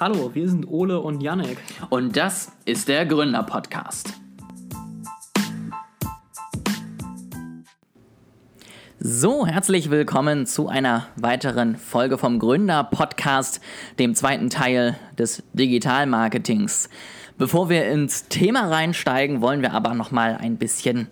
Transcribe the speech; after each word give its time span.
Hallo, 0.00 0.34
wir 0.34 0.48
sind 0.48 0.66
Ole 0.66 0.98
und 0.98 1.22
Yannick. 1.22 1.56
Und 1.88 2.16
das 2.16 2.50
ist 2.64 2.88
der 2.88 3.06
Gründer-Podcast. 3.06 4.12
So, 8.98 9.46
herzlich 9.46 9.90
willkommen 9.90 10.46
zu 10.46 10.66
einer 10.66 11.06
weiteren 11.14 11.76
Folge 11.76 12.18
vom 12.18 12.40
Gründer-Podcast, 12.40 13.60
dem 14.00 14.16
zweiten 14.16 14.50
Teil 14.50 14.98
des 15.16 15.44
Digital-Marketings. 15.52 16.88
Bevor 17.38 17.68
wir 17.68 17.86
ins 17.86 18.26
Thema 18.26 18.68
reinsteigen, 18.68 19.42
wollen 19.42 19.62
wir 19.62 19.74
aber 19.74 19.94
noch 19.94 20.10
mal 20.10 20.36
ein 20.36 20.56
bisschen 20.56 21.06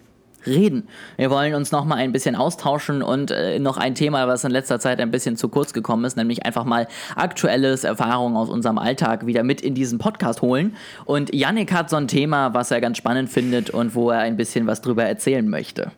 reden. 0.46 0.88
Wir 1.16 1.30
wollen 1.30 1.54
uns 1.54 1.72
noch 1.72 1.84
mal 1.84 1.96
ein 1.96 2.12
bisschen 2.12 2.36
austauschen 2.36 3.02
und 3.02 3.30
äh, 3.30 3.58
noch 3.58 3.76
ein 3.76 3.94
Thema, 3.94 4.26
was 4.28 4.44
in 4.44 4.50
letzter 4.50 4.80
Zeit 4.80 5.00
ein 5.00 5.10
bisschen 5.10 5.36
zu 5.36 5.48
kurz 5.48 5.72
gekommen 5.72 6.04
ist, 6.04 6.16
nämlich 6.16 6.44
einfach 6.44 6.64
mal 6.64 6.88
aktuelles 7.16 7.84
Erfahrungen 7.84 8.36
aus 8.36 8.48
unserem 8.48 8.78
Alltag 8.78 9.26
wieder 9.26 9.42
mit 9.42 9.60
in 9.60 9.74
diesen 9.74 9.98
Podcast 9.98 10.42
holen. 10.42 10.76
Und 11.04 11.34
Yannick 11.34 11.72
hat 11.72 11.90
so 11.90 11.96
ein 11.96 12.08
Thema, 12.08 12.54
was 12.54 12.70
er 12.70 12.80
ganz 12.80 12.98
spannend 12.98 13.28
findet 13.28 13.70
und 13.70 13.94
wo 13.94 14.10
er 14.10 14.20
ein 14.20 14.36
bisschen 14.36 14.66
was 14.66 14.80
drüber 14.80 15.04
erzählen 15.04 15.48
möchte. 15.48 15.92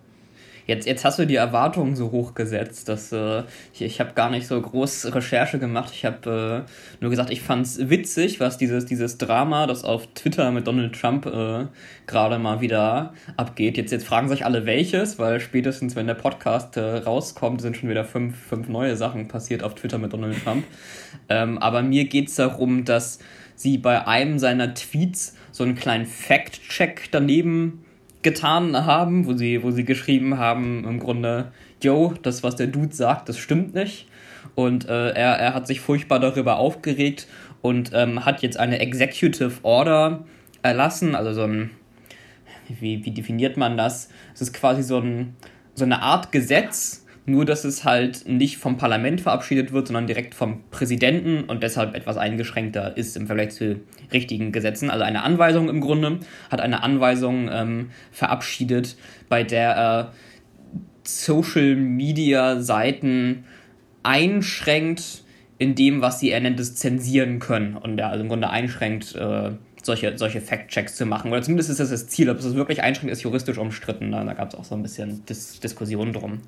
Jetzt, 0.67 0.87
jetzt 0.87 1.05
hast 1.05 1.19
du 1.19 1.27
die 1.27 1.35
Erwartungen 1.35 1.95
so 1.95 2.11
hoch 2.11 2.35
gesetzt, 2.35 2.89
dass 2.89 3.13
äh, 3.13 3.43
ich, 3.75 3.83
ich 3.83 4.01
habe 4.01 4.13
gar 4.15 4.31
nicht 4.31 4.47
so 4.47 4.61
groß 4.61 5.15
Recherche 5.15 5.59
gemacht. 5.59 5.91
Ich 5.93 6.05
habe 6.07 6.65
äh, 6.67 7.03
nur 7.03 7.11
gesagt, 7.11 7.31
ich 7.31 7.43
fand 7.43 7.67
es 7.67 7.91
witzig, 7.91 8.41
was 8.41 8.57
dieses, 8.57 8.87
dieses 8.87 9.19
Drama, 9.19 9.67
das 9.67 9.85
auf 9.85 10.07
Twitter 10.15 10.51
mit 10.53 10.67
Donald 10.67 10.99
Trump 10.99 11.27
äh, 11.27 11.67
gerade 12.07 12.39
mal 12.39 12.63
wieder 12.63 13.13
abgeht. 13.37 13.77
Jetzt, 13.77 13.93
jetzt 13.93 14.07
fragen 14.07 14.29
sich 14.29 14.47
alle 14.47 14.65
welches, 14.65 15.19
weil 15.19 15.39
spätestens, 15.41 15.97
wenn 15.97 16.07
der 16.07 16.15
Podcast 16.15 16.79
äh, 16.79 16.97
rauskommt, 16.99 17.61
sind 17.61 17.77
schon 17.77 17.91
wieder 17.91 18.05
fünf, 18.05 18.35
fünf 18.37 18.69
neue 18.69 18.97
Sachen 18.97 19.29
passiert 19.29 19.63
auf 19.63 19.75
Twitter 19.75 19.99
mit 19.99 20.15
Donald 20.15 20.43
Trump. 20.43 20.65
Ähm, 21.29 21.59
aber 21.59 21.83
mir 21.83 22.07
geht 22.07 22.29
es 22.29 22.37
darum, 22.37 22.87
dass 22.87 23.19
sie 23.55 23.79
bei 23.79 24.07
einem 24.07 24.39
seiner 24.39 24.75
Tweets 24.75 25.37
so 25.53 25.63
einen 25.63 25.75
kleinen 25.75 26.07
Fact-Check 26.07 27.09
daneben 27.11 27.84
getan 28.25 28.85
haben, 28.85 29.27
wo 29.27 29.35
sie, 29.35 29.63
wo 29.63 29.71
sie 29.71 29.85
geschrieben 29.85 30.39
haben, 30.39 30.85
im 30.85 30.99
Grunde, 30.99 31.53
yo, 31.83 32.15
das, 32.23 32.43
was 32.43 32.57
der 32.57 32.67
Dude 32.67 32.95
sagt, 32.95 33.29
das 33.29 33.39
stimmt 33.39 33.75
nicht. 33.75 34.09
Und 34.57 34.89
äh, 34.89 35.11
er, 35.11 35.37
er 35.39 35.55
hat 35.55 35.67
sich 35.67 35.81
furchtbar 35.81 36.19
darüber 36.19 36.57
aufgeregt 36.57 37.29
und 37.63 37.93
ähm, 37.95 38.25
hat 38.25 38.43
jetzt 38.43 38.59
eine 38.59 38.81
Executive 38.81 39.53
Order 39.63 40.25
erlassen, 40.63 41.15
also 41.15 41.33
so 41.33 41.45
ein, 41.45 41.71
wie, 42.69 43.05
wie 43.05 43.11
definiert 43.11 43.57
man 43.57 43.77
das? 43.77 44.09
Es 44.35 44.43
ist 44.43 44.55
quasi 44.55 44.83
so, 44.83 44.99
ein, 44.99 45.37
so 45.75 45.85
eine 45.85 46.03
Art 46.03 46.33
Gesetz, 46.33 47.04
nur 47.27 47.45
dass 47.45 47.65
es 47.65 47.85
halt 47.85 48.29
nicht 48.29 48.59
vom 48.59 48.77
Parlament 48.77 49.21
verabschiedet 49.21 49.73
wird, 49.73 49.87
sondern 49.87 50.07
direkt 50.07 50.35
vom 50.35 50.63
Präsidenten 50.71 51.45
und 51.45 51.63
deshalb 51.63 51.95
etwas 51.95 52.17
eingeschränkter 52.17 52.97
ist 52.97 53.17
im 53.17 53.27
Vergleich 53.27 53.51
zu 53.51 53.81
richtigen 54.13 54.53
Gesetzen. 54.53 54.91
Also 54.91 55.05
eine 55.05 55.23
Anweisung 55.23 55.69
im 55.69 55.81
Grunde 55.81 56.19
hat 56.51 56.61
eine 56.61 56.83
Anweisung 56.83 57.49
ähm, 57.51 57.91
verabschiedet, 58.13 58.97
bei 59.29 59.43
der 59.43 59.71
er 59.71 60.13
Social 61.05 61.77
Media 61.77 62.61
Seiten 62.61 63.45
einschränkt 64.03 65.23
in 65.59 65.75
dem, 65.75 66.03
was 66.03 66.21
sie 66.21 66.31
er 66.31 66.41
nennt, 66.41 66.61
es 66.61 66.75
zensieren 66.75 67.39
können 67.39 67.77
und 67.77 67.99
er 67.99 68.11
also 68.11 68.23
im 68.23 68.29
Grunde 68.29 68.51
einschränkt, 68.51 69.15
äh, 69.15 69.53
solche, 69.83 70.17
solche 70.19 70.41
Fact-Checks 70.41 70.97
zu 70.97 71.07
machen. 71.07 71.31
Oder 71.31 71.43
zumindest 71.43 71.71
ist 71.71 71.81
das 71.81 71.91
das 71.91 72.09
Ziel. 72.09 72.31
Ob 72.31 72.39
es 72.39 72.45
das 72.45 72.55
wirklich 72.55 72.83
einschränkt, 72.83 73.13
ist 73.13 73.23
juristisch 73.23 73.59
umstritten. 73.59 74.13
Da, 74.13 74.25
da 74.25 74.33
gab 74.33 74.49
es 74.49 74.55
auch 74.55 74.65
so 74.65 74.75
ein 74.75 74.83
bisschen 74.83 75.25
Dis 75.27 75.61
Diskussionen 75.61 76.13
drum 76.13 76.41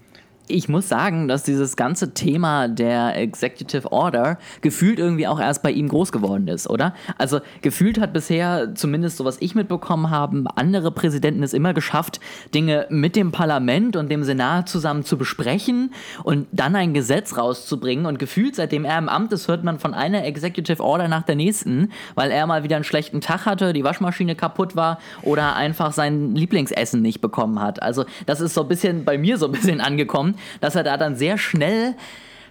ich 0.48 0.68
muss 0.68 0.88
sagen, 0.88 1.28
dass 1.28 1.42
dieses 1.42 1.76
ganze 1.76 2.14
Thema 2.14 2.68
der 2.68 3.16
Executive 3.16 3.90
Order 3.90 4.38
gefühlt 4.60 4.98
irgendwie 4.98 5.26
auch 5.26 5.40
erst 5.40 5.62
bei 5.62 5.70
ihm 5.70 5.88
groß 5.88 6.12
geworden 6.12 6.48
ist, 6.48 6.68
oder? 6.70 6.94
Also 7.18 7.40
gefühlt 7.62 8.00
hat 8.00 8.12
bisher, 8.12 8.74
zumindest 8.74 9.16
so 9.16 9.24
was 9.24 9.38
ich 9.40 9.54
mitbekommen 9.54 10.10
habe, 10.10 10.44
andere 10.54 10.92
Präsidenten 10.92 11.42
es 11.42 11.52
immer 11.52 11.74
geschafft, 11.74 12.20
Dinge 12.54 12.86
mit 12.90 13.16
dem 13.16 13.32
Parlament 13.32 13.96
und 13.96 14.10
dem 14.10 14.22
Senat 14.22 14.68
zusammen 14.68 15.04
zu 15.04 15.18
besprechen 15.18 15.92
und 16.22 16.46
dann 16.52 16.76
ein 16.76 16.94
Gesetz 16.94 17.36
rauszubringen. 17.36 18.06
Und 18.06 18.18
gefühlt, 18.18 18.54
seitdem 18.54 18.84
er 18.84 18.98
im 18.98 19.08
Amt 19.08 19.32
ist, 19.32 19.48
hört 19.48 19.64
man 19.64 19.78
von 19.78 19.94
einer 19.94 20.24
Executive 20.24 20.82
Order 20.82 21.08
nach 21.08 21.22
der 21.22 21.36
nächsten, 21.36 21.90
weil 22.14 22.30
er 22.30 22.46
mal 22.46 22.62
wieder 22.62 22.76
einen 22.76 22.84
schlechten 22.84 23.20
Tag 23.20 23.46
hatte, 23.46 23.72
die 23.72 23.84
Waschmaschine 23.84 24.36
kaputt 24.36 24.76
war 24.76 24.98
oder 25.22 25.56
einfach 25.56 25.92
sein 25.92 26.34
Lieblingsessen 26.34 27.02
nicht 27.02 27.20
bekommen 27.20 27.60
hat. 27.60 27.82
Also 27.82 28.04
das 28.26 28.40
ist 28.40 28.54
so 28.54 28.62
ein 28.62 28.68
bisschen 28.68 29.04
bei 29.04 29.18
mir 29.18 29.38
so 29.38 29.46
ein 29.46 29.52
bisschen 29.52 29.80
angekommen 29.80 30.35
dass 30.60 30.74
er 30.74 30.82
da 30.82 30.96
dann 30.96 31.16
sehr 31.16 31.38
schnell, 31.38 31.94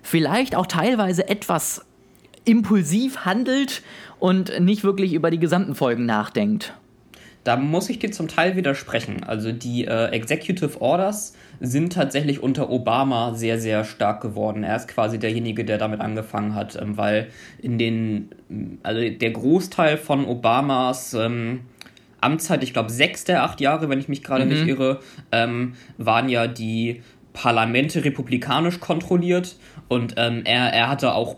vielleicht 0.02 0.56
auch 0.56 0.68
teilweise 0.68 1.28
etwas 1.28 1.86
impulsiv 2.46 3.26
handelt 3.26 3.82
und 4.20 4.60
nicht 4.60 4.84
wirklich 4.84 5.14
über 5.14 5.32
die 5.32 5.40
gesamten 5.40 5.76
Folgen 5.76 6.06
nachdenkt. 6.06 6.74
Da 7.46 7.58
muss 7.58 7.92
ich 7.92 8.00
dir 8.00 8.12
zum 8.12 8.28
Teil 8.28 8.56
widersprechen. 8.56 9.24
Also 9.24 9.52
die 9.52 9.86
äh, 9.86 10.08
Executive 10.08 10.82
Orders 10.82 11.36
sind 11.60 11.94
tatsächlich 11.94 12.42
unter 12.42 12.72
Obama 12.72 13.36
sehr, 13.36 13.60
sehr 13.60 13.84
stark 13.84 14.22
geworden. 14.22 14.64
Er 14.64 14.76
ist 14.76 14.88
quasi 14.88 15.20
derjenige, 15.20 15.64
der 15.64 15.78
damit 15.78 16.02
angefangen 16.02 16.56
hat, 16.56 16.76
ähm, 16.82 16.98
weil 16.98 17.28
in 17.62 17.78
den, 17.78 18.30
also 18.82 19.00
der 19.00 19.30
Großteil 19.30 19.98
von 19.98 20.26
Obamas 20.26 21.14
ähm, 21.14 21.62
Amtszeit, 22.20 22.64
ich 22.64 22.74
glaube 22.74 22.90
sechs 22.90 23.26
der 23.26 23.44
acht 23.44 23.62
Jahre, 23.62 23.90
wenn 23.90 24.00
ich 24.00 24.10
mich 24.10 24.24
gerade 24.24 24.46
mhm. 24.46 24.52
nicht 24.52 24.68
irre, 24.68 25.00
ähm, 25.32 25.74
waren 26.00 26.30
ja 26.30 26.48
die 26.48 27.04
Parlamente 27.36 28.04
republikanisch 28.04 28.80
kontrolliert 28.80 29.58
und 29.88 30.16
ähm, 30.18 30.42
er, 30.46 30.74
er 30.74 30.90
hatte 30.90 31.14
auch 31.14 31.36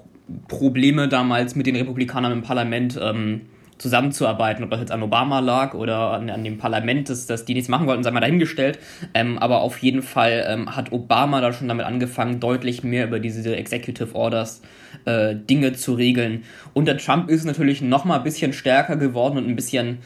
Probleme 0.48 1.08
damals 1.08 1.56
mit 1.56 1.68
den 1.68 1.76
Republikanern 1.76 2.32
im 2.32 2.42
Parlament 2.44 2.98
ähm, 3.02 3.42
zusammenzuarbeiten, 3.78 4.64
ob 4.64 4.72
das 4.72 4.80
jetzt 4.80 4.92
an 4.92 5.04
Obama 5.04 5.40
lag 5.40 5.74
oder 5.74 6.14
an, 6.14 6.30
an 6.30 6.44
dem 6.44 6.58
Parlament, 6.58 7.10
dass, 7.10 7.26
dass 7.28 7.46
die 7.46 7.54
nichts 7.54 7.70
machen 7.70 7.88
wollten, 7.88 8.04
sei 8.04 8.12
mal 8.12 8.20
dahingestellt. 8.20 8.80
Ähm, 9.14 9.38
aber 9.38 9.62
auf 9.62 9.78
jeden 9.80 10.02
Fall 10.02 10.46
ähm, 10.48 10.76
hat 10.76 10.92
Obama 10.92 11.42
da 11.42 11.54
schon 11.54 11.68
damit 11.68 11.86
angefangen, 11.86 12.40
deutlich 12.40 12.84
mehr 12.84 13.06
über 13.06 13.20
diese 13.20 13.56
Executive 13.56 14.16
Orders 14.16 14.62
äh, 15.06 15.36
Dinge 15.36 15.74
zu 15.74 15.94
regeln. 15.94 16.44
Unter 16.74 16.98
Trump 16.98 17.30
ist 17.30 17.46
natürlich 17.46 17.82
noch 17.82 18.06
mal 18.06 18.18
ein 18.18 18.24
bisschen 18.24 18.54
stärker 18.54 18.98
geworden 18.98 19.38
und 19.38 19.48
ein 19.48 19.56
bisschen, 19.56 20.00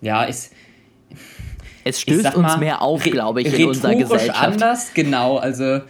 ja, 0.00 0.24
ist 0.24 0.52
es 1.84 2.00
stößt 2.00 2.34
uns 2.34 2.58
mehr 2.58 2.82
auf, 2.82 3.02
glaube 3.02 3.42
ich, 3.42 3.58
in 3.58 3.68
unserer 3.68 3.94
Gesellschaft. 3.94 4.40
anders, 4.40 4.92
genau. 4.94 5.36
Also 5.38 5.80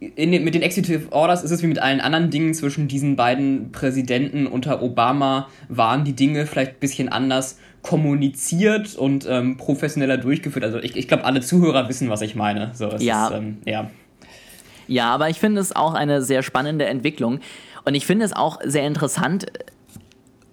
den, 0.00 0.44
mit 0.44 0.54
den 0.54 0.62
Executive 0.62 1.12
Orders 1.12 1.42
ist 1.42 1.50
es 1.50 1.62
wie 1.62 1.66
mit 1.66 1.78
allen 1.78 2.00
anderen 2.00 2.30
Dingen 2.30 2.54
zwischen 2.54 2.88
diesen 2.88 3.16
beiden 3.16 3.72
Präsidenten 3.72 4.46
unter 4.46 4.82
Obama 4.82 5.48
waren 5.68 6.04
die 6.04 6.14
Dinge 6.14 6.46
vielleicht 6.46 6.72
ein 6.72 6.80
bisschen 6.80 7.08
anders 7.08 7.58
kommuniziert 7.82 8.96
und 8.96 9.26
ähm, 9.28 9.56
professioneller 9.56 10.16
durchgeführt. 10.16 10.64
Also 10.64 10.78
ich, 10.78 10.96
ich 10.96 11.06
glaube, 11.06 11.24
alle 11.24 11.40
Zuhörer 11.40 11.88
wissen, 11.88 12.08
was 12.08 12.22
ich 12.22 12.34
meine. 12.34 12.70
So, 12.74 12.88
ja. 12.98 13.28
Ist, 13.28 13.34
ähm, 13.34 13.58
ja. 13.64 13.90
Ja, 14.86 15.14
aber 15.14 15.28
ich 15.30 15.38
finde 15.38 15.60
es 15.60 15.74
auch 15.74 15.94
eine 15.94 16.22
sehr 16.22 16.42
spannende 16.42 16.86
Entwicklung. 16.86 17.40
Und 17.84 17.94
ich 17.94 18.06
finde 18.06 18.24
es 18.24 18.32
auch 18.32 18.58
sehr 18.64 18.86
interessant, 18.86 19.46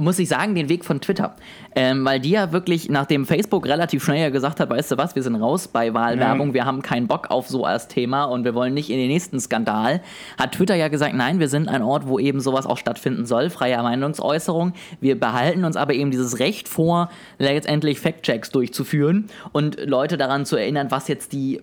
muss 0.01 0.19
ich 0.19 0.27
sagen, 0.27 0.55
den 0.55 0.69
Weg 0.69 0.83
von 0.83 0.99
Twitter. 0.99 1.35
Ähm, 1.75 2.03
weil 2.03 2.19
die 2.19 2.31
ja 2.31 2.51
wirklich, 2.51 2.89
nachdem 2.89 3.25
Facebook 3.25 3.65
relativ 3.65 4.03
schnell 4.03 4.31
gesagt 4.31 4.59
hat, 4.59 4.69
weißt 4.69 4.91
du 4.91 4.97
was, 4.97 5.15
wir 5.15 5.23
sind 5.23 5.35
raus 5.35 5.67
bei 5.67 5.93
Wahlwerbung, 5.93 6.49
ja. 6.49 6.53
wir 6.55 6.65
haben 6.65 6.81
keinen 6.81 7.07
Bock 7.07 7.31
auf 7.31 7.47
so 7.47 7.63
als 7.63 7.87
Thema 7.87 8.25
und 8.25 8.43
wir 8.43 8.53
wollen 8.53 8.73
nicht 8.73 8.89
in 8.89 8.97
den 8.97 9.07
nächsten 9.07 9.39
Skandal, 9.39 10.01
hat 10.37 10.53
Twitter 10.53 10.75
ja 10.75 10.89
gesagt, 10.89 11.13
nein, 11.13 11.39
wir 11.39 11.47
sind 11.47 11.69
ein 11.69 11.81
Ort, 11.81 12.07
wo 12.07 12.19
eben 12.19 12.41
sowas 12.41 12.65
auch 12.65 12.77
stattfinden 12.77 13.25
soll, 13.25 13.49
freie 13.49 13.81
Meinungsäußerung. 13.81 14.73
Wir 14.99 15.19
behalten 15.19 15.63
uns 15.63 15.77
aber 15.77 15.93
eben 15.93 16.11
dieses 16.11 16.39
Recht 16.39 16.67
vor, 16.67 17.09
letztendlich 17.37 17.99
Fact-Checks 17.99 18.49
durchzuführen 18.49 19.27
und 19.53 19.79
Leute 19.85 20.17
daran 20.17 20.45
zu 20.45 20.57
erinnern, 20.57 20.91
was 20.91 21.07
jetzt 21.07 21.31
die 21.31 21.61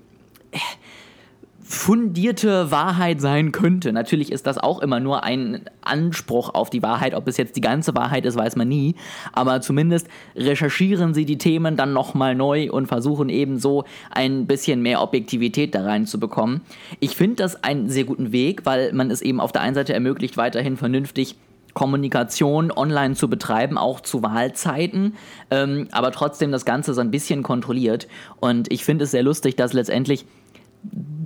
fundierte 1.68 2.70
Wahrheit 2.70 3.20
sein 3.20 3.52
könnte. 3.52 3.92
Natürlich 3.92 4.32
ist 4.32 4.46
das 4.46 4.56
auch 4.56 4.80
immer 4.80 5.00
nur 5.00 5.22
ein 5.22 5.66
Anspruch 5.82 6.54
auf 6.54 6.70
die 6.70 6.82
Wahrheit. 6.82 7.12
Ob 7.12 7.28
es 7.28 7.36
jetzt 7.36 7.56
die 7.56 7.60
ganze 7.60 7.94
Wahrheit 7.94 8.24
ist, 8.24 8.38
weiß 8.38 8.56
man 8.56 8.68
nie. 8.68 8.94
Aber 9.34 9.60
zumindest 9.60 10.08
recherchieren 10.34 11.12
sie 11.12 11.26
die 11.26 11.36
Themen 11.36 11.76
dann 11.76 11.92
nochmal 11.92 12.34
neu 12.34 12.72
und 12.72 12.86
versuchen 12.86 13.28
eben 13.28 13.58
so 13.58 13.84
ein 14.10 14.46
bisschen 14.46 14.80
mehr 14.80 15.02
Objektivität 15.02 15.74
da 15.74 15.82
reinzubekommen. 15.82 16.62
Ich 17.00 17.16
finde 17.16 17.36
das 17.36 17.62
einen 17.62 17.90
sehr 17.90 18.04
guten 18.04 18.32
Weg, 18.32 18.64
weil 18.64 18.94
man 18.94 19.10
es 19.10 19.20
eben 19.20 19.38
auf 19.38 19.52
der 19.52 19.60
einen 19.60 19.74
Seite 19.74 19.92
ermöglicht, 19.92 20.38
weiterhin 20.38 20.78
vernünftig 20.78 21.36
Kommunikation 21.74 22.72
online 22.72 23.14
zu 23.14 23.28
betreiben, 23.28 23.76
auch 23.76 24.00
zu 24.00 24.22
Wahlzeiten, 24.22 25.16
ähm, 25.50 25.88
aber 25.92 26.12
trotzdem 26.12 26.50
das 26.50 26.64
Ganze 26.64 26.94
so 26.94 27.02
ein 27.02 27.10
bisschen 27.10 27.42
kontrolliert. 27.42 28.08
Und 28.40 28.72
ich 28.72 28.86
finde 28.86 29.04
es 29.04 29.10
sehr 29.10 29.22
lustig, 29.22 29.54
dass 29.54 29.74
letztendlich 29.74 30.24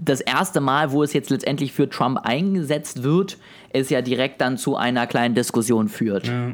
das 0.05 0.21
erste 0.21 0.61
Mal, 0.61 0.93
wo 0.93 1.03
es 1.03 1.13
jetzt 1.13 1.31
letztendlich 1.31 1.73
für 1.73 1.89
Trump 1.89 2.21
eingesetzt 2.25 3.03
wird, 3.03 3.39
es 3.73 3.91
ja 3.91 4.03
direkt 4.03 4.41
dann 4.41 4.59
zu 4.59 4.77
einer 4.77 5.07
kleinen 5.07 5.35
Diskussion 5.35 5.89
führt. 5.89 6.27
Ja. 6.27 6.53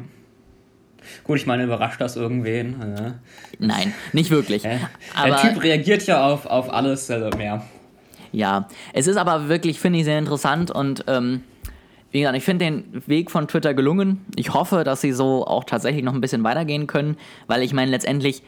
Gut, 1.23 1.37
ich 1.37 1.47
meine, 1.47 1.63
überrascht 1.63 1.99
das 1.99 2.15
irgendwen? 2.15 2.75
Ja. 2.79 3.15
Nein, 3.57 3.93
nicht 4.13 4.29
wirklich. 4.29 4.63
Äh, 4.65 4.79
der 5.25 5.37
Typ 5.37 5.63
reagiert 5.63 6.05
ja 6.05 6.25
auf, 6.25 6.45
auf 6.45 6.71
alles 6.71 7.09
also 7.09 7.35
mehr. 7.35 7.63
Ja, 8.31 8.67
es 8.93 9.07
ist 9.07 9.17
aber 9.17 9.49
wirklich, 9.49 9.79
finde 9.79 9.99
ich, 9.99 10.05
sehr 10.05 10.19
interessant 10.19 10.69
und 10.69 11.03
ähm, 11.07 11.41
wie 12.11 12.19
gesagt, 12.19 12.37
ich 12.37 12.43
finde 12.43 12.65
den 12.65 13.03
Weg 13.07 13.31
von 13.31 13.47
Twitter 13.47 13.73
gelungen. 13.73 14.25
Ich 14.35 14.53
hoffe, 14.53 14.83
dass 14.83 15.01
sie 15.01 15.11
so 15.11 15.45
auch 15.45 15.63
tatsächlich 15.63 16.03
noch 16.03 16.13
ein 16.13 16.21
bisschen 16.21 16.43
weitergehen 16.43 16.85
können, 16.85 17.17
weil 17.47 17.63
ich 17.63 17.73
meine, 17.73 17.89
letztendlich 17.89 18.43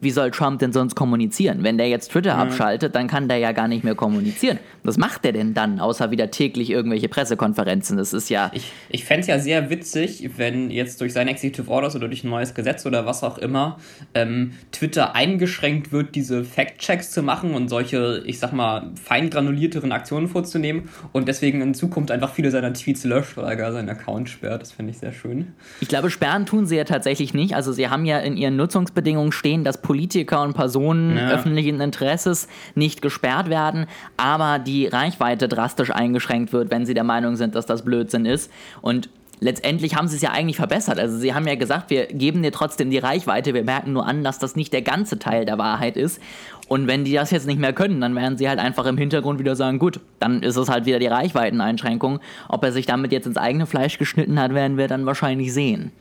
wie 0.00 0.10
soll 0.10 0.30
Trump 0.30 0.58
denn 0.58 0.72
sonst 0.72 0.94
kommunizieren? 0.94 1.62
Wenn 1.62 1.78
der 1.78 1.88
jetzt 1.88 2.12
Twitter 2.12 2.36
abschaltet, 2.36 2.94
dann 2.94 3.08
kann 3.08 3.28
der 3.28 3.38
ja 3.38 3.52
gar 3.52 3.66
nicht 3.66 3.82
mehr 3.82 3.94
kommunizieren. 3.94 4.58
Was 4.82 4.98
macht 4.98 5.24
der 5.24 5.32
denn 5.32 5.54
dann, 5.54 5.80
außer 5.80 6.10
wieder 6.10 6.30
täglich 6.30 6.70
irgendwelche 6.70 7.08
Pressekonferenzen? 7.08 7.96
Das 7.96 8.12
ist 8.12 8.28
ja. 8.28 8.50
Ich, 8.52 8.72
ich 8.90 9.04
fände 9.04 9.22
es 9.22 9.26
ja 9.26 9.38
sehr 9.38 9.70
witzig, 9.70 10.30
wenn 10.36 10.70
jetzt 10.70 11.00
durch 11.00 11.14
seine 11.14 11.30
Executive 11.30 11.70
Orders 11.70 11.96
oder 11.96 12.08
durch 12.08 12.24
ein 12.24 12.30
neues 12.30 12.54
Gesetz 12.54 12.84
oder 12.84 13.06
was 13.06 13.24
auch 13.24 13.38
immer 13.38 13.78
ähm, 14.14 14.52
Twitter 14.70 15.14
eingeschränkt 15.14 15.92
wird, 15.92 16.14
diese 16.14 16.44
Fact-Checks 16.44 17.10
zu 17.10 17.22
machen 17.22 17.54
und 17.54 17.68
solche, 17.68 18.22
ich 18.26 18.38
sag 18.38 18.52
mal, 18.52 18.90
fein 19.02 19.30
granulierteren 19.30 19.92
Aktionen 19.92 20.28
vorzunehmen 20.28 20.90
und 21.12 21.26
deswegen 21.26 21.62
in 21.62 21.72
Zukunft 21.72 22.10
einfach 22.10 22.34
viele 22.34 22.50
seiner 22.50 22.74
Tweets 22.74 23.04
löscht 23.04 23.38
oder 23.38 23.56
gar 23.56 23.72
seinen 23.72 23.88
Account 23.88 24.28
sperrt. 24.28 24.60
Das 24.60 24.72
finde 24.72 24.92
ich 24.92 24.98
sehr 24.98 25.12
schön. 25.12 25.54
Ich 25.80 25.88
glaube, 25.88 26.10
sperren 26.10 26.44
tun 26.44 26.66
sie 26.66 26.76
ja 26.76 26.84
tatsächlich 26.84 27.32
nicht. 27.32 27.54
Also 27.54 27.72
sie 27.72 27.88
haben 27.88 28.04
ja 28.04 28.18
in 28.18 28.36
ihren 28.36 28.56
Nutzungsbedingungen 28.56 29.32
stehen, 29.32 29.64
dass 29.64 29.80
Politiker 29.86 30.42
und 30.42 30.54
Personen 30.54 31.16
ja. 31.16 31.30
öffentlichen 31.30 31.80
Interesses 31.80 32.48
nicht 32.74 33.02
gesperrt 33.02 33.48
werden, 33.48 33.86
aber 34.16 34.58
die 34.58 34.88
Reichweite 34.88 35.46
drastisch 35.46 35.92
eingeschränkt 35.92 36.52
wird, 36.52 36.72
wenn 36.72 36.84
sie 36.84 36.94
der 36.94 37.04
Meinung 37.04 37.36
sind, 37.36 37.54
dass 37.54 37.66
das 37.66 37.84
Blödsinn 37.84 38.26
ist. 38.26 38.50
Und 38.82 39.08
letztendlich 39.38 39.94
haben 39.94 40.08
sie 40.08 40.16
es 40.16 40.22
ja 40.22 40.32
eigentlich 40.32 40.56
verbessert. 40.56 40.98
Also 40.98 41.18
sie 41.18 41.34
haben 41.34 41.46
ja 41.46 41.54
gesagt, 41.54 41.90
wir 41.90 42.06
geben 42.06 42.42
dir 42.42 42.50
trotzdem 42.50 42.90
die 42.90 42.98
Reichweite, 42.98 43.54
wir 43.54 43.62
merken 43.62 43.92
nur 43.92 44.04
an, 44.04 44.24
dass 44.24 44.40
das 44.40 44.56
nicht 44.56 44.72
der 44.72 44.82
ganze 44.82 45.20
Teil 45.20 45.44
der 45.44 45.56
Wahrheit 45.56 45.96
ist. 45.96 46.20
Und 46.66 46.88
wenn 46.88 47.04
die 47.04 47.12
das 47.12 47.30
jetzt 47.30 47.46
nicht 47.46 47.60
mehr 47.60 47.72
können, 47.72 48.00
dann 48.00 48.16
werden 48.16 48.36
sie 48.36 48.48
halt 48.48 48.58
einfach 48.58 48.86
im 48.86 48.98
Hintergrund 48.98 49.38
wieder 49.38 49.54
sagen, 49.54 49.78
gut, 49.78 50.00
dann 50.18 50.42
ist 50.42 50.56
es 50.56 50.68
halt 50.68 50.84
wieder 50.84 50.98
die 50.98 51.06
Reichweiteneinschränkung. 51.06 52.18
Ob 52.48 52.64
er 52.64 52.72
sich 52.72 52.86
damit 52.86 53.12
jetzt 53.12 53.26
ins 53.26 53.36
eigene 53.36 53.66
Fleisch 53.66 53.98
geschnitten 53.98 54.40
hat, 54.40 54.52
werden 54.52 54.78
wir 54.78 54.88
dann 54.88 55.06
wahrscheinlich 55.06 55.54
sehen. 55.54 55.92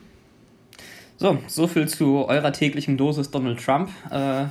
So, 1.17 1.37
so 1.47 1.67
viel 1.67 1.87
zu 1.87 2.25
eurer 2.27 2.51
täglichen 2.51 2.97
Dosis 2.97 3.31
Donald 3.31 3.63
Trump. 3.63 3.89
Äh, 4.11 4.45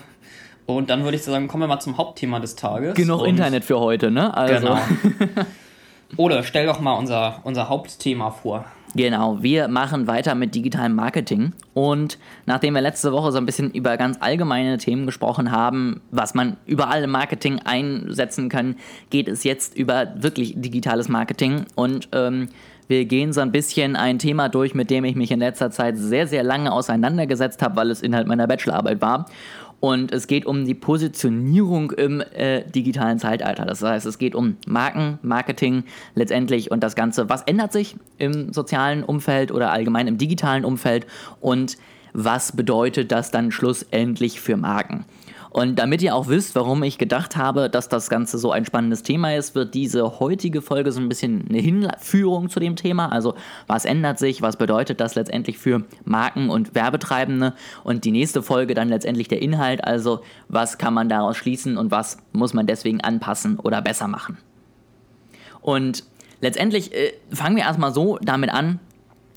und 0.66 0.88
dann 0.88 1.05
würde 1.05 1.16
ich 1.16 1.22
sagen, 1.22 1.46
kommen 1.46 1.62
wir 1.62 1.69
mal 1.69 1.81
zum 1.81 1.99
Hauptthema 1.99 2.40
des 2.40 2.56
Tages. 2.56 2.94
Genug 2.94 3.20
und 3.20 3.28
Internet 3.28 3.64
für 3.64 3.78
heute, 3.78 4.11
ne? 4.11 4.34
Also. 4.34 4.55
Genau. 4.61 4.78
Oder 6.16 6.43
stell 6.43 6.66
doch 6.66 6.81
mal 6.81 6.94
unser, 6.94 7.40
unser 7.44 7.69
Hauptthema 7.69 8.31
vor. 8.31 8.64
Genau, 8.96 9.43
wir 9.43 9.67
machen 9.67 10.06
weiter 10.06 10.37
mit 10.37 10.55
digitalem 10.55 10.94
Marketing. 10.94 11.52
Und 11.75 12.17
nachdem 12.46 12.75
wir 12.75 12.81
letzte 12.81 13.12
Woche 13.12 13.32
so 13.32 13.38
ein 13.38 13.46
bisschen 13.46 13.73
über 13.73 13.96
ganz 13.96 14.19
allgemeine 14.20 14.79
Themen 14.79 15.05
gesprochen 15.05 15.50
haben, 15.50 16.00
was 16.12 16.35
man 16.35 16.56
überall 16.64 17.02
im 17.02 17.11
Marketing 17.11 17.58
einsetzen 17.64 18.49
kann, 18.49 18.76
geht 19.11 19.26
es 19.26 19.43
jetzt 19.43 19.76
über 19.76 20.14
wirklich 20.17 20.55
digitales 20.56 21.08
Marketing. 21.08 21.64
Und 21.75 22.08
ähm, 22.12 22.49
wir 22.87 23.05
gehen 23.06 23.32
so 23.32 23.41
ein 23.41 23.50
bisschen 23.50 23.96
ein 23.96 24.20
Thema 24.20 24.49
durch, 24.49 24.75
mit 24.75 24.91
dem 24.91 25.05
ich 25.05 25.17
mich 25.17 25.32
in 25.32 25.40
letzter 25.40 25.73
Zeit 25.73 25.99
sehr, 25.99 26.29
sehr 26.29 26.44
lange 26.44 26.70
auseinandergesetzt 26.70 27.62
habe, 27.62 27.75
weil 27.76 27.90
es 27.90 28.00
Inhalt 28.00 28.29
meiner 28.29 28.47
Bachelorarbeit 28.47 29.00
war. 29.00 29.26
Und 29.85 30.13
es 30.13 30.29
geht 30.29 30.47
um 30.47 30.65
die 30.65 30.73
Positionierung 30.73 31.91
im 31.91 32.23
äh, 32.23 32.63
digitalen 32.65 33.19
Zeitalter. 33.19 33.67
Das 33.67 33.83
heißt, 33.83 34.07
es 34.07 34.17
geht 34.17 34.35
um 34.35 34.57
Marken, 34.67 35.19
Marketing 35.21 35.85
letztendlich 36.15 36.71
und 36.71 36.83
das 36.83 36.97
Ganze. 36.97 37.29
Was 37.29 37.43
ändert 37.43 37.75
sich 37.75 37.95
im 38.17 38.51
sozialen 38.51 39.05
Umfeld 39.05 39.53
oder 39.53 39.73
allgemein 39.73 40.07
im 40.07 40.17
digitalen 40.17 40.65
Umfeld 40.65 41.07
und 41.39 41.77
was 42.15 42.53
bedeutet 42.53 43.13
das 43.13 43.31
dann 43.31 43.51
schlussendlich 43.51 44.41
für 44.41 44.57
Marken? 44.57 45.05
Und 45.55 45.77
damit 45.77 46.03
ihr 46.03 46.17
auch 46.17 46.27
wisst, 46.27 46.56
warum 46.56 46.83
ich 46.83 46.99
gedacht 46.99 47.37
habe, 47.37 47.71
dass 47.71 47.89
das 47.89 48.11
Ganze 48.11 48.39
so 48.39 48.51
ein 48.51 48.65
spannendes 48.65 49.05
Thema 49.05 49.37
ist, 49.37 49.55
wird 49.55 49.73
diese 49.73 50.19
heutige 50.19 50.61
Folge 50.62 50.91
so 50.91 51.01
ein 51.01 51.09
bisschen 51.09 51.47
eine 51.49 51.61
Hinführung 51.61 52.49
zu 52.49 52.59
dem 52.59 52.75
Thema. 52.75 53.12
Also 53.12 53.37
was 53.69 53.85
ändert 53.85 54.19
sich, 54.19 54.43
was 54.43 54.56
bedeutet 54.56 55.01
das 55.01 55.15
letztendlich 55.15 55.59
für 55.59 55.85
Marken 56.05 56.51
und 56.51 56.75
Werbetreibende 56.75 57.55
und 57.85 58.05
die 58.05 58.11
nächste 58.11 58.43
Folge 58.43 58.75
dann 58.75 58.89
letztendlich 58.89 59.29
der 59.29 59.43
Inhalt. 59.43 59.85
Also 59.85 60.23
was 60.49 60.77
kann 60.77 60.93
man 60.93 61.09
daraus 61.09 61.37
schließen 61.37 61.79
und 61.79 61.93
was 61.93 62.17
muss 62.33 62.53
man 62.53 62.67
deswegen 62.67 63.00
anpassen 63.00 63.61
oder 63.61 63.81
besser 63.81 64.09
machen. 64.09 64.39
Und 65.61 66.03
letztendlich 66.41 66.93
äh, 66.93 67.12
fangen 67.31 67.55
wir 67.55 67.62
erstmal 67.62 67.95
so 67.95 68.19
damit 68.21 68.53
an, 68.53 68.81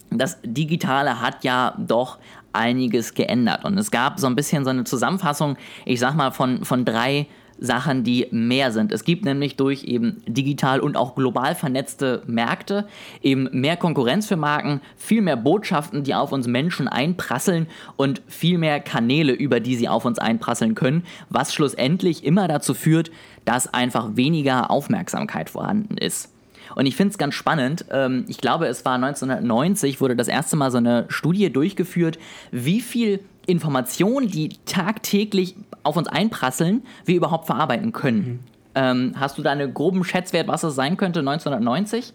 das 0.09 0.39
Digitale 0.43 1.21
hat 1.21 1.43
ja 1.43 1.75
doch 1.77 2.17
einiges 2.57 3.13
geändert. 3.13 3.63
Und 3.63 3.77
es 3.77 3.91
gab 3.91 4.19
so 4.19 4.27
ein 4.27 4.35
bisschen 4.35 4.63
so 4.63 4.69
eine 4.69 4.83
Zusammenfassung, 4.83 5.57
ich 5.85 5.99
sag 5.99 6.15
mal, 6.15 6.31
von, 6.31 6.65
von 6.65 6.83
drei 6.83 7.27
Sachen, 7.59 8.03
die 8.03 8.27
mehr 8.31 8.71
sind. 8.71 8.91
Es 8.91 9.03
gibt 9.03 9.25
nämlich 9.25 9.55
durch 9.55 9.83
eben 9.83 10.21
digital 10.27 10.79
und 10.79 10.95
auch 10.95 11.15
global 11.15 11.55
vernetzte 11.55 12.21
Märkte 12.27 12.87
eben 13.21 13.49
mehr 13.51 13.77
Konkurrenz 13.77 14.27
für 14.27 14.35
Marken, 14.35 14.81
viel 14.95 15.21
mehr 15.21 15.37
Botschaften, 15.37 16.03
die 16.03 16.15
auf 16.15 16.31
uns 16.31 16.47
Menschen 16.47 16.87
einprasseln 16.87 17.67
und 17.95 18.21
viel 18.27 18.57
mehr 18.57 18.79
Kanäle, 18.79 19.33
über 19.33 19.59
die 19.59 19.75
sie 19.75 19.89
auf 19.89 20.05
uns 20.05 20.19
einprasseln 20.19 20.75
können, 20.75 21.03
was 21.29 21.53
schlussendlich 21.53 22.23
immer 22.23 22.47
dazu 22.47 22.73
führt, 22.73 23.11
dass 23.45 23.73
einfach 23.73 24.15
weniger 24.15 24.69
Aufmerksamkeit 24.69 25.49
vorhanden 25.49 25.97
ist. 25.97 26.36
Und 26.75 26.85
ich 26.85 26.95
finde 26.95 27.11
es 27.11 27.17
ganz 27.17 27.35
spannend. 27.35 27.85
Ähm, 27.91 28.25
ich 28.27 28.37
glaube, 28.37 28.67
es 28.67 28.85
war 28.85 28.95
1990, 28.95 30.01
wurde 30.01 30.15
das 30.15 30.27
erste 30.27 30.55
Mal 30.55 30.71
so 30.71 30.77
eine 30.77 31.05
Studie 31.09 31.51
durchgeführt, 31.51 32.17
wie 32.51 32.81
viel 32.81 33.19
Informationen, 33.45 34.27
die 34.27 34.49
tagtäglich 34.65 35.55
auf 35.83 35.97
uns 35.97 36.07
einprasseln, 36.07 36.83
wir 37.05 37.15
überhaupt 37.15 37.45
verarbeiten 37.47 37.93
können. 37.93 38.17
Mhm. 38.17 38.39
Ähm, 38.75 39.13
hast 39.17 39.37
du 39.37 39.41
da 39.41 39.51
einen 39.51 39.73
groben 39.73 40.03
Schätzwert, 40.03 40.47
was 40.47 40.63
es 40.63 40.75
sein 40.75 40.97
könnte 40.97 41.19
1990? 41.19 42.13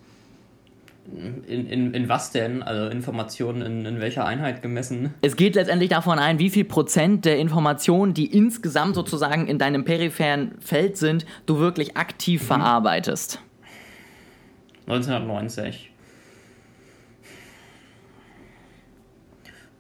In, 1.49 1.67
in, 1.67 1.95
in 1.95 2.09
was 2.09 2.31
denn? 2.31 2.63
Also 2.63 2.89
Informationen 2.89 3.63
in, 3.63 3.87
in 3.87 4.01
welcher 4.01 4.25
Einheit 4.25 4.63
gemessen? 4.63 5.13
Es 5.21 5.35
geht 5.35 5.57
letztendlich 5.57 5.91
davon 5.91 6.21
ein, 6.21 6.39
wie 6.39 6.49
viel 6.49 6.65
Prozent 6.65 7.25
der 7.25 7.39
Informationen, 7.39 8.15
die 8.15 8.27
insgesamt 8.27 8.95
sozusagen 8.95 9.49
in 9.49 9.59
deinem 9.59 9.85
peripheren 9.85 10.53
Feld 10.61 10.97
sind, 10.97 11.27
du 11.47 11.59
wirklich 11.59 11.97
aktiv 11.97 12.43
mhm. 12.43 12.47
verarbeitest. 12.47 13.41
1990. 14.87 15.91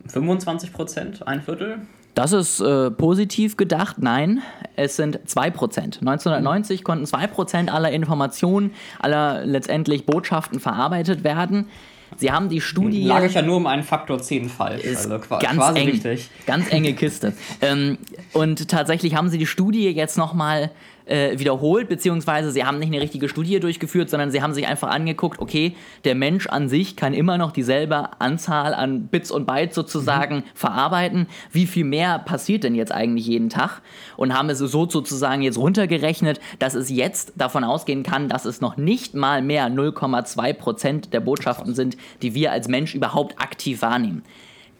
25 0.08 0.72
Prozent, 0.72 1.26
ein 1.26 1.40
Viertel. 1.42 1.80
Das 2.14 2.32
ist 2.32 2.60
äh, 2.60 2.90
positiv 2.90 3.56
gedacht. 3.56 3.96
Nein, 3.98 4.42
es 4.76 4.96
sind 4.96 5.20
2 5.24 5.50
Prozent. 5.50 5.98
1990 6.00 6.80
mhm. 6.80 6.84
konnten 6.84 7.06
2 7.06 7.26
Prozent 7.28 7.72
aller 7.72 7.90
Informationen, 7.90 8.72
aller 8.98 9.46
letztendlich 9.46 10.04
Botschaften 10.04 10.60
verarbeitet 10.60 11.24
werden. 11.24 11.68
Sie 12.16 12.30
haben 12.30 12.50
die 12.50 12.60
Studie. 12.60 13.04
Lag 13.04 13.24
ich 13.24 13.34
ja 13.34 13.40
nur 13.40 13.56
um 13.56 13.66
einen 13.66 13.82
Faktor 13.82 14.20
10 14.20 14.50
falsch. 14.50 14.84
Ist 14.84 15.10
also 15.10 15.26
ganz 15.38 15.56
quasi 15.56 15.80
eng, 15.80 15.88
richtig. 15.88 16.30
Ganz 16.46 16.70
enge 16.70 16.92
Kiste. 16.92 17.32
ähm, 17.62 17.96
und 18.34 18.68
tatsächlich 18.68 19.14
haben 19.14 19.30
sie 19.30 19.38
die 19.38 19.46
Studie 19.46 19.88
jetzt 19.88 20.18
nochmal 20.18 20.70
äh, 21.06 21.38
wiederholt, 21.38 21.88
beziehungsweise 21.88 22.50
sie 22.50 22.64
haben 22.64 22.78
nicht 22.78 22.92
eine 22.92 23.00
richtige 23.00 23.28
Studie 23.28 23.60
durchgeführt, 23.60 24.10
sondern 24.10 24.30
sie 24.30 24.42
haben 24.42 24.54
sich 24.54 24.66
einfach 24.66 24.88
angeguckt, 24.88 25.40
okay, 25.40 25.74
der 26.04 26.14
Mensch 26.14 26.46
an 26.46 26.68
sich 26.68 26.96
kann 26.96 27.14
immer 27.14 27.38
noch 27.38 27.52
dieselbe 27.52 28.20
Anzahl 28.20 28.74
an 28.74 29.06
Bits 29.06 29.30
und 29.30 29.46
Bytes 29.46 29.74
sozusagen 29.74 30.36
mhm. 30.36 30.44
verarbeiten. 30.54 31.26
Wie 31.50 31.66
viel 31.66 31.84
mehr 31.84 32.18
passiert 32.18 32.64
denn 32.64 32.74
jetzt 32.74 32.92
eigentlich 32.92 33.26
jeden 33.26 33.48
Tag? 33.48 33.82
Und 34.16 34.36
haben 34.36 34.50
es 34.50 34.58
so 34.58 34.88
sozusagen 34.88 35.42
jetzt 35.42 35.58
runtergerechnet, 35.58 36.40
dass 36.58 36.74
es 36.74 36.90
jetzt 36.90 37.32
davon 37.36 37.64
ausgehen 37.64 38.02
kann, 38.02 38.28
dass 38.28 38.44
es 38.44 38.60
noch 38.60 38.76
nicht 38.76 39.14
mal 39.14 39.42
mehr 39.42 39.68
0,2 39.68 40.52
Prozent 40.54 41.12
der 41.12 41.20
Botschaften 41.20 41.74
sind, 41.74 41.96
die 42.22 42.34
wir 42.34 42.52
als 42.52 42.68
Mensch 42.68 42.94
überhaupt 42.94 43.40
aktiv 43.40 43.82
wahrnehmen. 43.82 44.22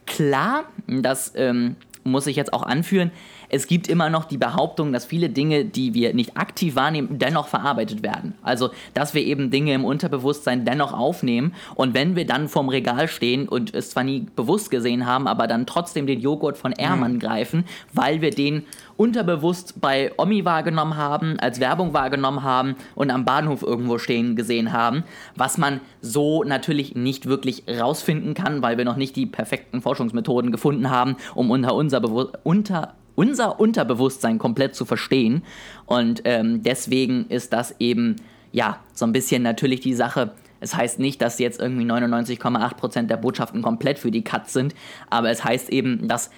Klar, 0.07 0.65
das 0.87 1.33
ähm, 1.37 1.77
muss 2.05 2.27
ich 2.27 2.37
jetzt 2.37 2.53
auch 2.53 2.63
anführen, 2.63 3.11
es 3.53 3.67
gibt 3.67 3.87
immer 3.87 4.09
noch 4.09 4.25
die 4.25 4.39
Behauptung, 4.39 4.93
dass 4.93 5.05
viele 5.05 5.29
Dinge, 5.29 5.67
die 5.67 5.93
wir 5.93 6.15
nicht 6.15 6.39
aktiv 6.39 6.75
wahrnehmen, 6.75 7.19
dennoch 7.19 7.49
verarbeitet 7.49 8.03
werden. 8.03 8.35
Also, 8.43 8.71
dass 8.95 9.13
wir 9.13 9.23
eben 9.23 9.51
Dinge 9.51 9.75
im 9.75 9.85
Unterbewusstsein 9.85 10.65
dennoch 10.65 10.95
aufnehmen 10.95 11.55
und 11.75 11.93
wenn 11.93 12.17
wir 12.17 12.27
dann 12.27 12.49
vorm 12.49 12.71
Regal 12.71 13.09
stehen 13.09 13.47
und 13.47 13.75
es 13.75 13.91
zwar 13.91 14.05
nie 14.05 14.27
bewusst 14.35 14.71
gesehen 14.71 15.05
haben, 15.05 15.29
aber 15.29 15.47
dann 15.47 15.67
trotzdem 15.67 16.07
den 16.07 16.21
Joghurt 16.21 16.57
von 16.57 16.73
Ermann 16.73 17.15
mhm. 17.15 17.19
greifen, 17.19 17.65
weil 17.93 18.23
wir 18.23 18.31
den 18.31 18.65
unterbewusst 18.97 19.81
bei 19.83 20.13
Omi 20.17 20.47
wahrgenommen 20.47 20.97
haben, 20.97 21.39
als 21.39 21.61
Werbung 21.61 21.93
wahrgenommen 21.93 22.43
haben 22.43 22.77
und 22.95 23.11
am 23.11 23.27
Bahnhof 23.27 23.63
irgendwo 23.63 23.99
stehen 23.99 24.35
gesehen 24.35 24.73
haben, 24.73 25.05
was 25.37 25.59
man 25.59 25.83
so 26.01 26.43
natürlich 26.43 26.95
nicht 26.95 27.27
wirklich 27.27 27.65
rausfinden 27.69 28.33
kann, 28.33 28.63
weil 28.63 28.79
wir 28.79 28.87
noch 28.87 28.97
nicht 28.97 29.15
die 29.15 29.27
perfekten 29.27 29.83
Forschungsmethoden 29.83 30.53
gefunden 30.53 30.89
haben, 30.89 31.17
um 31.35 31.51
unter 31.51 31.75
unser, 31.75 32.01
Bewu 32.01 32.29
unter 32.45 32.95
unser 33.15 33.61
Unterbewusstsein 33.61 34.39
komplett 34.39 34.75
zu 34.75 34.85
verstehen. 34.85 35.43
Und 35.87 36.23
ähm, 36.25 36.63
deswegen 36.63 37.27
ist 37.29 37.53
das 37.53 37.75
eben, 37.79 38.17
ja, 38.53 38.81
so 38.95 39.05
ein 39.05 39.13
bisschen 39.13 39.43
natürlich 39.43 39.81
die 39.81 39.95
Sache. 39.95 40.33
Es 40.61 40.77
heißt 40.77 40.99
nicht, 40.99 41.21
dass 41.21 41.39
jetzt 41.39 41.61
irgendwie 41.61 41.85
99,8% 41.85 43.07
der 43.07 43.17
Botschaften 43.17 43.63
komplett 43.63 43.99
für 43.99 44.11
die 44.11 44.23
Cuts 44.23 44.53
sind, 44.53 44.75
aber 45.11 45.31
es 45.31 45.45
heißt 45.45 45.71
eben, 45.71 46.07
dass 46.09 46.31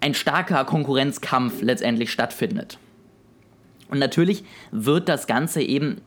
ein 0.00 0.14
starker 0.14 0.64
Konkurrenzkampf 0.64 1.60
letztendlich 1.60 2.10
stattfindet. 2.10 2.78
Und 3.90 3.98
natürlich 3.98 4.44
wird 4.70 5.08
das 5.08 5.26
Ganze 5.26 5.62
eben 5.62 6.00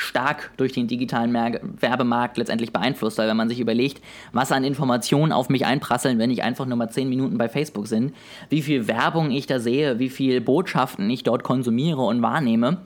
stark 0.00 0.50
durch 0.56 0.72
den 0.72 0.86
digitalen 0.86 1.32
Mer 1.32 1.60
Werbemarkt 1.62 2.38
letztendlich 2.38 2.72
beeinflusst, 2.72 3.18
weil 3.18 3.28
wenn 3.28 3.36
man 3.36 3.48
sich 3.48 3.60
überlegt, 3.60 4.02
was 4.32 4.52
an 4.52 4.64
Informationen 4.64 5.32
auf 5.32 5.48
mich 5.48 5.66
einprasseln, 5.66 6.18
wenn 6.18 6.30
ich 6.30 6.42
einfach 6.42 6.66
nur 6.66 6.76
mal 6.76 6.90
10 6.90 7.08
Minuten 7.08 7.38
bei 7.38 7.48
Facebook 7.48 7.88
bin, 7.88 8.12
wie 8.48 8.62
viel 8.62 8.88
Werbung 8.88 9.30
ich 9.30 9.46
da 9.46 9.58
sehe, 9.58 9.98
wie 9.98 10.10
viel 10.10 10.40
Botschaften 10.40 11.08
ich 11.10 11.22
dort 11.22 11.42
konsumiere 11.42 12.02
und 12.02 12.22
wahrnehme, 12.22 12.78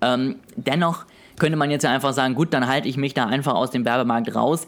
ähm, 0.00 0.36
dennoch 0.56 1.04
könnte 1.38 1.56
man 1.56 1.70
jetzt 1.70 1.82
ja 1.82 1.90
einfach 1.90 2.12
sagen, 2.12 2.34
gut, 2.34 2.52
dann 2.52 2.66
halte 2.66 2.88
ich 2.88 2.96
mich 2.96 3.14
da 3.14 3.26
einfach 3.26 3.54
aus 3.54 3.70
dem 3.70 3.84
Werbemarkt 3.84 4.34
raus. 4.34 4.66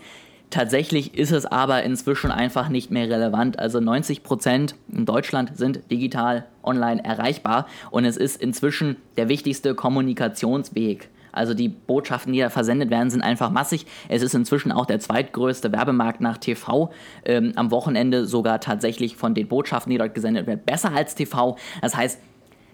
Tatsächlich 0.52 1.16
ist 1.16 1.32
es 1.32 1.46
aber 1.46 1.82
inzwischen 1.82 2.30
einfach 2.30 2.68
nicht 2.68 2.90
mehr 2.90 3.08
relevant. 3.08 3.58
Also 3.58 3.80
90 3.80 4.22
Prozent 4.22 4.74
in 4.90 5.06
Deutschland 5.06 5.56
sind 5.56 5.90
digital 5.90 6.46
online 6.62 7.02
erreichbar 7.02 7.66
und 7.90 8.04
es 8.04 8.18
ist 8.18 8.42
inzwischen 8.42 8.96
der 9.16 9.30
wichtigste 9.30 9.74
Kommunikationsweg. 9.74 11.08
Also 11.32 11.54
die 11.54 11.68
Botschaften, 11.68 12.32
die 12.32 12.40
da 12.40 12.50
versendet 12.50 12.90
werden, 12.90 13.10
sind 13.10 13.22
einfach 13.22 13.50
massig. 13.50 13.86
Es 14.08 14.22
ist 14.22 14.34
inzwischen 14.34 14.70
auch 14.70 14.86
der 14.86 15.00
zweitgrößte 15.00 15.72
Werbemarkt 15.72 16.20
nach 16.20 16.38
TV. 16.38 16.92
Ähm, 17.24 17.52
am 17.56 17.70
Wochenende 17.70 18.26
sogar 18.26 18.60
tatsächlich 18.60 19.16
von 19.16 19.34
den 19.34 19.48
Botschaften, 19.48 19.90
die 19.90 19.98
dort 19.98 20.14
gesendet 20.14 20.46
werden, 20.46 20.60
besser 20.64 20.92
als 20.92 21.14
TV. 21.14 21.56
Das 21.80 21.96
heißt, 21.96 22.20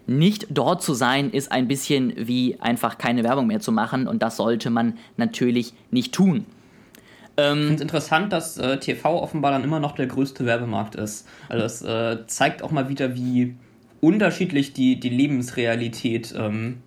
nicht 0.07 0.47
dort 0.51 0.83
zu 0.83 0.95
sein, 0.95 1.31
ist 1.31 1.53
ein 1.53 1.69
bisschen 1.69 2.15
wie 2.17 2.59
einfach 2.61 2.99
keine 2.99 3.25
Werbung 3.25 3.47
mehr 3.47 3.61
zu 3.61 3.73
machen 3.73 4.09
und 4.09 4.23
das 4.23 4.39
sollte 4.39 4.71
man 4.71 4.95
natürlich 5.19 5.75
nicht 5.91 6.15
tun. 6.15 6.47
Ich 7.37 7.45
finde 7.45 7.75
es 7.75 7.81
interessant, 7.81 8.33
dass 8.33 8.59
äh, 8.59 8.79
TV 8.79 9.23
offenbar 9.23 9.53
dann 9.53 9.63
immer 9.63 9.79
noch 9.79 9.93
der 9.93 10.07
größte 10.07 10.45
Werbemarkt 10.45 10.97
ist. 10.97 11.29
Also 11.49 11.63
das 11.63 11.83
äh, 11.83 12.27
zeigt 12.27 12.65
auch 12.65 12.73
mal 12.73 12.89
wieder, 12.89 13.15
wie 13.15 13.55
unterschiedlich 14.01 14.73
die, 14.73 14.99
die 14.99 15.09
Lebensrealität 15.09 16.35
ähm, 16.37 16.79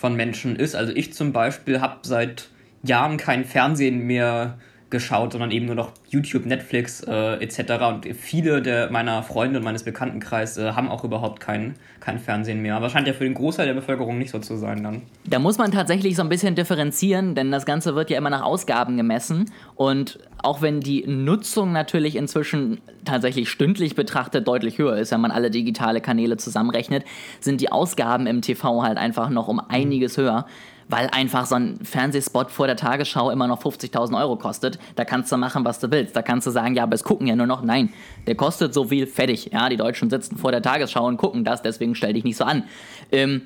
von 0.00 0.16
Menschen 0.16 0.56
ist. 0.56 0.74
Also 0.74 0.94
ich 0.94 1.12
zum 1.12 1.34
Beispiel 1.34 1.82
habe 1.82 1.98
seit 2.04 2.48
Jahren 2.82 3.18
kein 3.18 3.44
Fernsehen 3.44 4.06
mehr 4.06 4.56
geschaut, 4.88 5.32
sondern 5.32 5.50
eben 5.50 5.66
nur 5.66 5.74
noch 5.74 5.92
YouTube, 6.08 6.46
Netflix 6.46 7.02
äh, 7.02 7.34
etc. 7.34 7.84
Und 7.86 8.06
viele 8.16 8.62
der 8.62 8.90
meiner 8.90 9.22
Freunde 9.22 9.58
und 9.58 9.64
meines 9.64 9.84
Bekanntenkreises 9.84 10.56
äh, 10.56 10.72
haben 10.72 10.88
auch 10.88 11.04
überhaupt 11.04 11.40
kein, 11.40 11.74
kein 12.00 12.18
Fernsehen 12.18 12.62
mehr. 12.62 12.76
Aber 12.76 12.88
scheint 12.88 13.06
ja 13.06 13.12
für 13.12 13.24
den 13.24 13.34
Großteil 13.34 13.66
der 13.66 13.74
Bevölkerung 13.74 14.16
nicht 14.16 14.30
so 14.30 14.38
zu 14.38 14.56
sein 14.56 14.82
dann. 14.82 15.02
Da 15.26 15.38
muss 15.38 15.58
man 15.58 15.70
tatsächlich 15.70 16.16
so 16.16 16.22
ein 16.22 16.30
bisschen 16.30 16.54
differenzieren, 16.54 17.34
denn 17.34 17.52
das 17.52 17.66
Ganze 17.66 17.94
wird 17.94 18.08
ja 18.08 18.16
immer 18.16 18.30
nach 18.30 18.42
Ausgaben 18.42 18.96
gemessen. 18.96 19.52
Und 19.76 20.18
auch 20.42 20.62
wenn 20.62 20.80
die 20.80 21.06
Nutzung 21.06 21.72
natürlich 21.72 22.16
inzwischen 22.16 22.80
tatsächlich 23.04 23.48
stündlich 23.48 23.94
betrachtet 23.94 24.46
deutlich 24.46 24.78
höher 24.78 24.96
ist, 24.96 25.12
wenn 25.12 25.20
man 25.20 25.30
alle 25.30 25.50
digitale 25.50 26.00
Kanäle 26.00 26.36
zusammenrechnet, 26.36 27.04
sind 27.40 27.60
die 27.60 27.72
Ausgaben 27.72 28.26
im 28.26 28.42
TV 28.42 28.82
halt 28.82 28.98
einfach 28.98 29.30
noch 29.30 29.48
um 29.48 29.60
einiges 29.60 30.16
höher 30.16 30.46
weil 30.90 31.08
einfach 31.12 31.46
so 31.46 31.54
ein 31.54 31.78
Fernsehspot 31.84 32.50
vor 32.50 32.66
der 32.66 32.76
Tagesschau 32.76 33.30
immer 33.30 33.46
noch 33.46 33.62
50.000 33.62 34.18
Euro 34.18 34.36
kostet. 34.36 34.78
Da 34.96 35.04
kannst 35.04 35.30
du 35.30 35.36
machen, 35.36 35.64
was 35.64 35.78
du 35.78 35.90
willst. 35.90 36.16
Da 36.16 36.22
kannst 36.22 36.48
du 36.48 36.50
sagen, 36.50 36.74
ja, 36.74 36.82
aber 36.82 36.94
es 36.94 37.04
gucken 37.04 37.28
ja 37.28 37.36
nur 37.36 37.46
noch. 37.46 37.62
Nein, 37.62 37.92
der 38.26 38.34
kostet 38.34 38.74
so 38.74 38.84
viel, 38.86 39.06
fertig. 39.06 39.50
Ja, 39.52 39.68
die 39.68 39.76
Deutschen 39.76 40.10
sitzen 40.10 40.36
vor 40.36 40.50
der 40.50 40.62
Tagesschau 40.62 41.06
und 41.06 41.16
gucken 41.16 41.44
das, 41.44 41.62
deswegen 41.62 41.94
stell 41.94 42.12
dich 42.12 42.24
nicht 42.24 42.36
so 42.36 42.44
an. 42.44 42.64
Ähm, 43.12 43.42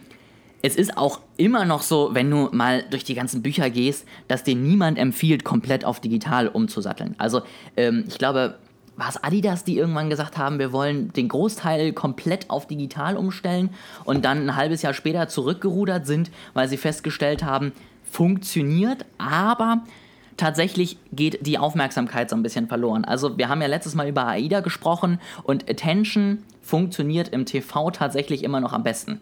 es 0.65 0.77
ist 0.77 0.97
auch 0.97 1.21
immer 1.37 1.67
noch 1.67 1.83
so, 1.83 2.15
wenn 2.15 2.31
du 2.31 2.49
mal 2.51 2.85
durch 2.89 3.05
die 3.05 3.15
ganzen 3.15 3.43
Bücher 3.43 3.69
gehst, 3.69 4.07
dass 4.29 4.45
dir 4.45 4.57
niemand 4.57 4.97
empfiehlt, 4.97 5.45
komplett 5.45 5.85
auf 5.85 6.01
digital 6.01 6.49
umzusatteln. 6.49 7.15
Also 7.19 7.43
ähm, 7.77 8.05
ich 8.09 8.17
glaube, 8.17 8.55
war 8.97 9.11
es 9.11 9.23
Adidas, 9.23 9.65
die 9.65 9.77
irgendwann 9.77 10.09
gesagt 10.09 10.39
haben, 10.39 10.59
wir 10.59 10.73
wollen 10.73 11.13
den 11.13 11.29
Großteil 11.29 11.93
komplett 11.93 12.49
auf 12.49 12.67
digital 12.67 13.19
umstellen 13.19 13.69
und 14.05 14.25
dann 14.25 14.49
ein 14.49 14.57
halbes 14.57 14.81
Jahr 14.81 14.95
später 14.95 15.29
zurückgerudert 15.29 16.07
sind, 16.07 16.31
weil 16.55 16.67
sie 16.67 16.79
festgestellt 16.79 17.45
haben, 17.45 17.73
funktioniert, 18.11 19.05
aber 19.19 19.83
tatsächlich 20.39 20.97
geht 21.13 21.47
die 21.47 21.59
Aufmerksamkeit 21.59 22.31
so 22.31 22.37
ein 22.37 22.43
bisschen 22.43 22.69
verloren. 22.69 23.05
Also 23.05 23.37
wir 23.37 23.51
haben 23.51 23.61
ja 23.61 23.69
letztes 23.69 23.95
Mal 23.95 24.09
über 24.09 24.29
AIDA 24.29 24.61
gesprochen 24.61 25.21
und 25.43 25.69
Attention 25.69 26.39
funktioniert 26.63 27.29
im 27.29 27.45
TV 27.45 27.91
tatsächlich 27.91 28.43
immer 28.43 28.61
noch 28.61 28.73
am 28.73 28.83
besten. 28.83 29.21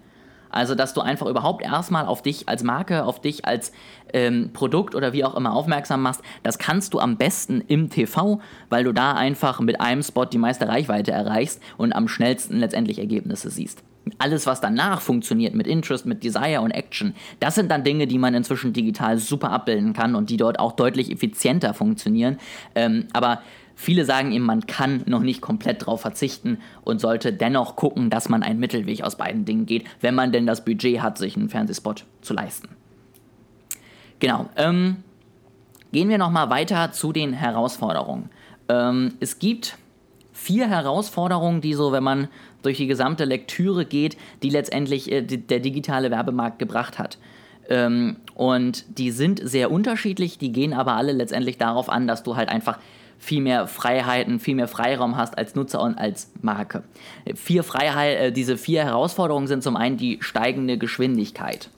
Also, 0.52 0.74
dass 0.74 0.94
du 0.94 1.00
einfach 1.00 1.26
überhaupt 1.26 1.62
erstmal 1.62 2.06
auf 2.06 2.22
dich 2.22 2.48
als 2.48 2.62
Marke, 2.62 3.04
auf 3.04 3.20
dich 3.20 3.44
als 3.44 3.72
ähm, 4.12 4.50
Produkt 4.52 4.94
oder 4.94 5.12
wie 5.12 5.24
auch 5.24 5.34
immer 5.34 5.54
aufmerksam 5.54 6.02
machst, 6.02 6.22
das 6.42 6.58
kannst 6.58 6.94
du 6.94 7.00
am 7.00 7.16
besten 7.16 7.62
im 7.66 7.90
TV, 7.90 8.40
weil 8.68 8.84
du 8.84 8.92
da 8.92 9.12
einfach 9.14 9.60
mit 9.60 9.80
einem 9.80 10.02
Spot 10.02 10.26
die 10.26 10.38
meiste 10.38 10.68
Reichweite 10.68 11.12
erreichst 11.12 11.60
und 11.76 11.92
am 11.92 12.08
schnellsten 12.08 12.58
letztendlich 12.58 12.98
Ergebnisse 12.98 13.50
siehst. 13.50 13.82
Alles, 14.18 14.46
was 14.46 14.60
danach 14.60 15.00
funktioniert 15.00 15.54
mit 15.54 15.66
Interest, 15.66 16.06
mit 16.06 16.24
Desire 16.24 16.60
und 16.60 16.72
Action, 16.72 17.14
das 17.38 17.54
sind 17.54 17.70
dann 17.70 17.84
Dinge, 17.84 18.06
die 18.06 18.18
man 18.18 18.34
inzwischen 18.34 18.72
digital 18.72 19.18
super 19.18 19.50
abbilden 19.50 19.92
kann 19.92 20.16
und 20.16 20.28
die 20.28 20.36
dort 20.36 20.58
auch 20.58 20.72
deutlich 20.72 21.10
effizienter 21.10 21.72
funktionieren. 21.72 22.38
Ähm, 22.74 23.06
aber 23.12 23.42
Viele 23.82 24.04
sagen 24.04 24.30
ihm, 24.30 24.42
man 24.42 24.68
kann 24.68 25.02
noch 25.06 25.22
nicht 25.22 25.40
komplett 25.40 25.82
darauf 25.82 26.02
verzichten 26.02 26.58
und 26.84 27.00
sollte 27.00 27.32
dennoch 27.32 27.74
gucken, 27.74 28.10
dass 28.10 28.28
man 28.28 28.44
einen 28.44 28.60
Mittelweg 28.60 29.02
aus 29.02 29.16
beiden 29.16 29.44
Dingen 29.44 29.66
geht, 29.66 29.86
wenn 30.00 30.14
man 30.14 30.30
denn 30.30 30.46
das 30.46 30.64
Budget 30.64 31.02
hat, 31.02 31.18
sich 31.18 31.36
einen 31.36 31.48
Fernsehspot 31.48 32.04
zu 32.20 32.32
leisten. 32.32 32.68
Genau. 34.20 34.48
Ähm, 34.54 34.98
gehen 35.90 36.08
wir 36.08 36.18
nochmal 36.18 36.48
weiter 36.48 36.92
zu 36.92 37.12
den 37.12 37.32
Herausforderungen. 37.32 38.30
Ähm, 38.68 39.14
es 39.18 39.40
gibt 39.40 39.76
vier 40.32 40.68
Herausforderungen, 40.68 41.60
die 41.60 41.74
so, 41.74 41.90
wenn 41.90 42.04
man 42.04 42.28
durch 42.62 42.76
die 42.76 42.86
gesamte 42.86 43.24
Lektüre 43.24 43.84
geht, 43.84 44.16
die 44.44 44.50
letztendlich 44.50 45.10
äh, 45.10 45.22
die, 45.22 45.38
der 45.38 45.58
digitale 45.58 46.12
Werbemarkt 46.12 46.60
gebracht 46.60 47.00
hat. 47.00 47.18
Ähm, 47.68 48.18
und 48.36 48.84
die 48.96 49.10
sind 49.10 49.40
sehr 49.42 49.72
unterschiedlich, 49.72 50.38
die 50.38 50.52
gehen 50.52 50.72
aber 50.72 50.92
alle 50.92 51.10
letztendlich 51.10 51.58
darauf 51.58 51.88
an, 51.88 52.06
dass 52.06 52.22
du 52.22 52.36
halt 52.36 52.48
einfach 52.48 52.78
viel 53.22 53.40
mehr 53.40 53.68
Freiheiten, 53.68 54.40
viel 54.40 54.56
mehr 54.56 54.66
Freiraum 54.66 55.16
hast 55.16 55.38
als 55.38 55.54
Nutzer 55.54 55.80
und 55.80 55.96
als 55.96 56.32
Marke. 56.42 56.82
Vier 57.36 57.62
Freiheit, 57.62 58.18
äh, 58.18 58.32
diese 58.32 58.56
vier 58.56 58.84
Herausforderungen 58.84 59.46
sind 59.46 59.62
zum 59.62 59.76
einen 59.76 59.96
die 59.96 60.18
steigende 60.20 60.76
Geschwindigkeit. 60.76 61.70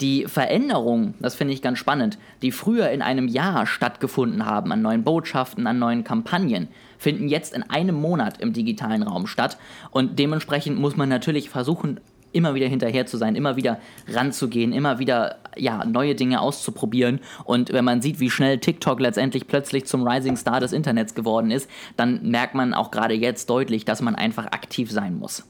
Die 0.00 0.24
Veränderungen, 0.26 1.12
das 1.20 1.34
finde 1.34 1.52
ich 1.52 1.60
ganz 1.60 1.78
spannend, 1.78 2.18
die 2.40 2.52
früher 2.52 2.88
in 2.88 3.02
einem 3.02 3.28
Jahr 3.28 3.66
stattgefunden 3.66 4.46
haben, 4.46 4.72
an 4.72 4.80
neuen 4.80 5.04
Botschaften, 5.04 5.66
an 5.66 5.78
neuen 5.78 6.04
Kampagnen, 6.04 6.68
finden 6.96 7.28
jetzt 7.28 7.52
in 7.52 7.62
einem 7.64 7.96
Monat 8.00 8.40
im 8.40 8.54
digitalen 8.54 9.02
Raum 9.02 9.26
statt. 9.26 9.58
Und 9.90 10.18
dementsprechend 10.18 10.80
muss 10.80 10.96
man 10.96 11.10
natürlich 11.10 11.50
versuchen, 11.50 12.00
immer 12.32 12.54
wieder 12.54 12.66
hinterher 12.66 13.06
zu 13.06 13.16
sein, 13.16 13.36
immer 13.36 13.56
wieder 13.56 13.78
ranzugehen, 14.08 14.72
immer 14.72 14.98
wieder 14.98 15.36
ja, 15.56 15.84
neue 15.84 16.14
Dinge 16.14 16.40
auszuprobieren. 16.40 17.20
Und 17.44 17.72
wenn 17.72 17.84
man 17.84 18.02
sieht, 18.02 18.20
wie 18.20 18.30
schnell 18.30 18.58
TikTok 18.58 19.00
letztendlich 19.00 19.46
plötzlich 19.46 19.86
zum 19.86 20.06
Rising 20.06 20.36
Star 20.36 20.60
des 20.60 20.72
Internets 20.72 21.14
geworden 21.14 21.50
ist, 21.50 21.68
dann 21.96 22.20
merkt 22.22 22.54
man 22.54 22.74
auch 22.74 22.90
gerade 22.90 23.14
jetzt 23.14 23.50
deutlich, 23.50 23.84
dass 23.84 24.02
man 24.02 24.14
einfach 24.14 24.46
aktiv 24.46 24.90
sein 24.90 25.18
muss. 25.18 25.44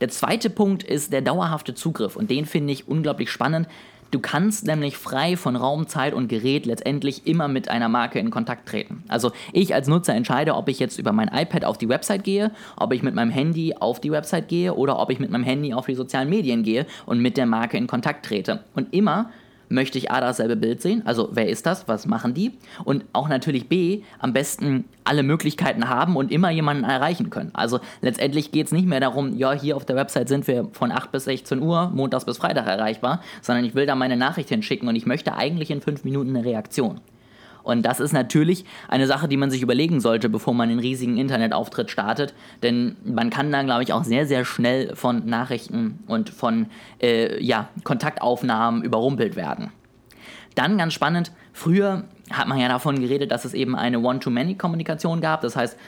Der 0.00 0.08
zweite 0.08 0.48
Punkt 0.50 0.84
ist 0.84 1.12
der 1.12 1.22
dauerhafte 1.22 1.74
Zugriff 1.74 2.14
und 2.16 2.30
den 2.30 2.46
finde 2.46 2.72
ich 2.72 2.86
unglaublich 2.86 3.30
spannend. 3.30 3.66
Du 4.10 4.20
kannst 4.20 4.66
nämlich 4.66 4.96
frei 4.96 5.36
von 5.36 5.54
Raum, 5.54 5.86
Zeit 5.86 6.14
und 6.14 6.28
Gerät 6.28 6.64
letztendlich 6.64 7.26
immer 7.26 7.46
mit 7.46 7.68
einer 7.68 7.90
Marke 7.90 8.18
in 8.18 8.30
Kontakt 8.30 8.66
treten. 8.66 9.04
Also 9.08 9.32
ich 9.52 9.74
als 9.74 9.86
Nutzer 9.86 10.14
entscheide, 10.14 10.54
ob 10.54 10.68
ich 10.68 10.78
jetzt 10.78 10.98
über 10.98 11.12
mein 11.12 11.28
iPad 11.28 11.66
auf 11.66 11.76
die 11.76 11.90
Website 11.90 12.24
gehe, 12.24 12.50
ob 12.76 12.94
ich 12.94 13.02
mit 13.02 13.14
meinem 13.14 13.30
Handy 13.30 13.74
auf 13.78 14.00
die 14.00 14.10
Website 14.10 14.48
gehe 14.48 14.74
oder 14.74 14.98
ob 14.98 15.10
ich 15.10 15.18
mit 15.20 15.30
meinem 15.30 15.44
Handy 15.44 15.74
auf 15.74 15.86
die 15.86 15.94
sozialen 15.94 16.30
Medien 16.30 16.62
gehe 16.62 16.86
und 17.04 17.20
mit 17.20 17.36
der 17.36 17.44
Marke 17.44 17.76
in 17.76 17.86
Kontakt 17.86 18.24
trete. 18.24 18.60
Und 18.74 18.94
immer 18.94 19.30
möchte 19.68 19.98
ich 19.98 20.10
A 20.10 20.20
dasselbe 20.20 20.56
Bild 20.56 20.82
sehen, 20.82 21.02
also 21.04 21.28
wer 21.32 21.48
ist 21.48 21.66
das, 21.66 21.88
was 21.88 22.06
machen 22.06 22.34
die 22.34 22.52
und 22.84 23.04
auch 23.12 23.28
natürlich 23.28 23.68
B 23.68 24.02
am 24.18 24.32
besten 24.32 24.84
alle 25.04 25.22
Möglichkeiten 25.22 25.88
haben 25.88 26.16
und 26.16 26.30
immer 26.30 26.50
jemanden 26.50 26.84
erreichen 26.84 27.30
können. 27.30 27.50
Also 27.54 27.80
letztendlich 28.00 28.52
geht 28.52 28.66
es 28.66 28.72
nicht 28.72 28.86
mehr 28.86 29.00
darum, 29.00 29.36
ja, 29.36 29.52
hier 29.52 29.76
auf 29.76 29.84
der 29.84 29.96
Website 29.96 30.28
sind 30.28 30.46
wir 30.46 30.68
von 30.72 30.92
8 30.92 31.12
bis 31.12 31.24
16 31.24 31.60
Uhr, 31.60 31.90
montags 31.94 32.24
bis 32.24 32.38
Freitag 32.38 32.66
erreichbar, 32.66 33.22
sondern 33.40 33.64
ich 33.64 33.74
will 33.74 33.86
da 33.86 33.94
meine 33.94 34.16
Nachricht 34.16 34.48
hinschicken 34.48 34.88
und 34.88 34.96
ich 34.96 35.06
möchte 35.06 35.34
eigentlich 35.34 35.70
in 35.70 35.80
5 35.80 36.04
Minuten 36.04 36.36
eine 36.36 36.44
Reaktion. 36.44 37.00
Und 37.62 37.82
das 37.82 38.00
ist 38.00 38.12
natürlich 38.12 38.64
eine 38.88 39.06
Sache, 39.06 39.28
die 39.28 39.36
man 39.36 39.50
sich 39.50 39.62
überlegen 39.62 40.00
sollte, 40.00 40.28
bevor 40.28 40.54
man 40.54 40.68
einen 40.68 40.78
riesigen 40.78 41.16
Internetauftritt 41.18 41.90
startet. 41.90 42.34
Denn 42.62 42.96
man 43.04 43.30
kann 43.30 43.52
da, 43.52 43.62
glaube 43.62 43.82
ich, 43.82 43.92
auch 43.92 44.04
sehr, 44.04 44.26
sehr 44.26 44.44
schnell 44.44 44.94
von 44.96 45.26
Nachrichten 45.26 45.98
und 46.06 46.30
von 46.30 46.66
äh, 47.00 47.42
ja, 47.42 47.68
Kontaktaufnahmen 47.84 48.82
überrumpelt 48.82 49.36
werden. 49.36 49.70
Dann 50.54 50.78
ganz 50.78 50.92
spannend, 50.94 51.30
früher 51.52 52.04
hat 52.30 52.48
man 52.48 52.58
ja 52.58 52.68
davon 52.68 53.00
geredet, 53.00 53.30
dass 53.30 53.44
es 53.44 53.54
eben 53.54 53.76
eine 53.76 54.00
One-to-Many-Kommunikation 54.00 55.20
gab. 55.20 55.42
Das 55.42 55.54
heißt, 55.54 55.78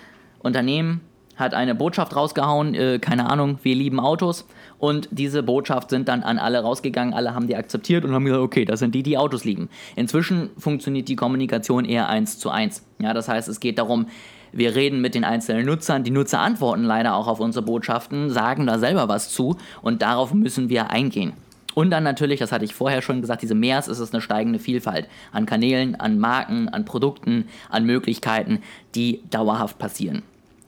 Unternehmen 0.41 1.01
hat 1.41 1.55
eine 1.55 1.75
Botschaft 1.75 2.15
rausgehauen, 2.15 2.75
äh, 2.75 2.99
keine 2.99 3.29
Ahnung, 3.29 3.59
wir 3.63 3.75
lieben 3.75 3.99
Autos. 3.99 4.47
Und 4.79 5.09
diese 5.11 5.43
Botschaft 5.43 5.91
sind 5.91 6.09
dann 6.09 6.23
an 6.23 6.39
alle 6.39 6.61
rausgegangen, 6.61 7.13
alle 7.13 7.35
haben 7.35 7.47
die 7.47 7.57
akzeptiert 7.57 8.05
und 8.05 8.13
haben 8.13 8.25
gesagt, 8.25 8.43
okay, 8.43 8.65
das 8.65 8.79
sind 8.79 8.95
die, 8.95 9.03
die 9.03 9.19
Autos 9.19 9.45
lieben. 9.45 9.69
Inzwischen 9.97 10.51
funktioniert 10.57 11.09
die 11.09 11.17
Kommunikation 11.17 11.85
eher 11.85 12.09
eins 12.09 12.39
zu 12.39 12.51
eins. 12.51 12.85
Ja, 12.99 13.13
das 13.13 13.29
heißt, 13.29 13.49
es 13.49 13.61
geht 13.61 13.79
darum, 13.79 14.07
wir 14.53 14.75
reden 14.75 15.01
mit 15.01 15.15
den 15.15 15.25
einzelnen 15.25 15.67
Nutzern, 15.67 16.03
die 16.03 16.11
Nutzer 16.11 16.41
antworten 16.41 16.85
leider 16.85 17.15
auch 17.15 17.29
auf 17.29 17.41
unsere 17.41 17.65
Botschaften, 17.65 18.31
sagen 18.31 18.67
da 18.67 18.79
selber 18.79 19.09
was 19.09 19.31
zu 19.31 19.57
und 19.83 20.03
darauf 20.03 20.35
müssen 20.35 20.69
wir 20.69 20.91
eingehen. 20.91 21.33
Und 21.75 21.91
dann 21.91 22.03
natürlich, 22.03 22.41
das 22.41 22.51
hatte 22.51 22.65
ich 22.65 22.75
vorher 22.75 23.01
schon 23.01 23.21
gesagt, 23.21 23.43
diese 23.43 23.55
Mehrs 23.55 23.87
ist 23.87 24.01
es 24.01 24.13
eine 24.13 24.21
steigende 24.21 24.59
Vielfalt 24.59 25.09
an 25.33 25.47
Kanälen, 25.47 25.95
an 25.95 26.19
Marken, 26.19 26.69
an 26.69 26.85
Produkten, 26.85 27.47
an 27.69 27.85
Möglichkeiten, 27.85 28.61
die 28.95 29.23
dauerhaft 29.31 29.79
passieren. 29.79 30.23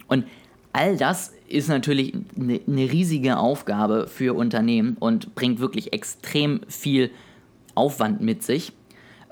Und 0.07 0.25
all 0.73 0.97
das 0.97 1.33
ist 1.49 1.69
natürlich 1.69 2.15
eine, 2.37 2.61
eine 2.67 2.93
riesige 2.93 3.37
Aufgabe 3.37 4.07
für 4.09 4.35
Unternehmen 4.35 4.97
und 4.99 5.35
bringt 5.35 5.61
wirklich 5.61 5.93
extrem 5.93 6.61
viel 6.69 7.11
Aufwand 7.75 8.21
mit 8.21 8.43
sich. 8.43 8.73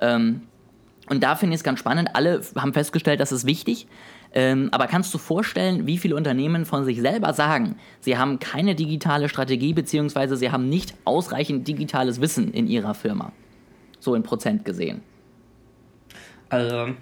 Ähm, 0.01 0.43
und 1.09 1.23
da 1.23 1.35
finde 1.35 1.55
ich 1.55 1.61
es 1.61 1.65
ganz 1.65 1.79
spannend. 1.81 2.11
Alle 2.15 2.41
haben 2.57 2.73
festgestellt, 2.73 3.21
das 3.21 3.33
ist 3.33 3.47
wichtig. 3.47 3.89
Ähm, 4.33 4.69
aber 4.71 4.87
kannst 4.87 5.13
du 5.13 5.19
vorstellen, 5.19 5.87
wie 5.87 5.99
viele 5.99 6.15
Unternehmen 6.15 6.65
von 6.65 6.85
sich 6.85 7.01
selber 7.01 7.33
sagen, 7.33 7.77
sie 7.99 8.17
haben 8.17 8.39
keine 8.39 8.77
digitale 8.77 9.29
Strategie 9.29 9.73
beziehungsweise 9.73 10.37
sie 10.37 10.53
haben 10.53 10.69
nicht 10.69 10.95
ausreichend 11.05 11.67
digitales 11.67 12.21
Wissen 12.21 12.53
in 12.53 12.69
ihrer 12.69 12.95
Firma? 12.95 13.33
So 13.99 14.15
in 14.15 14.23
Prozent 14.23 14.65
gesehen. 14.65 15.03
Also, 16.49 16.95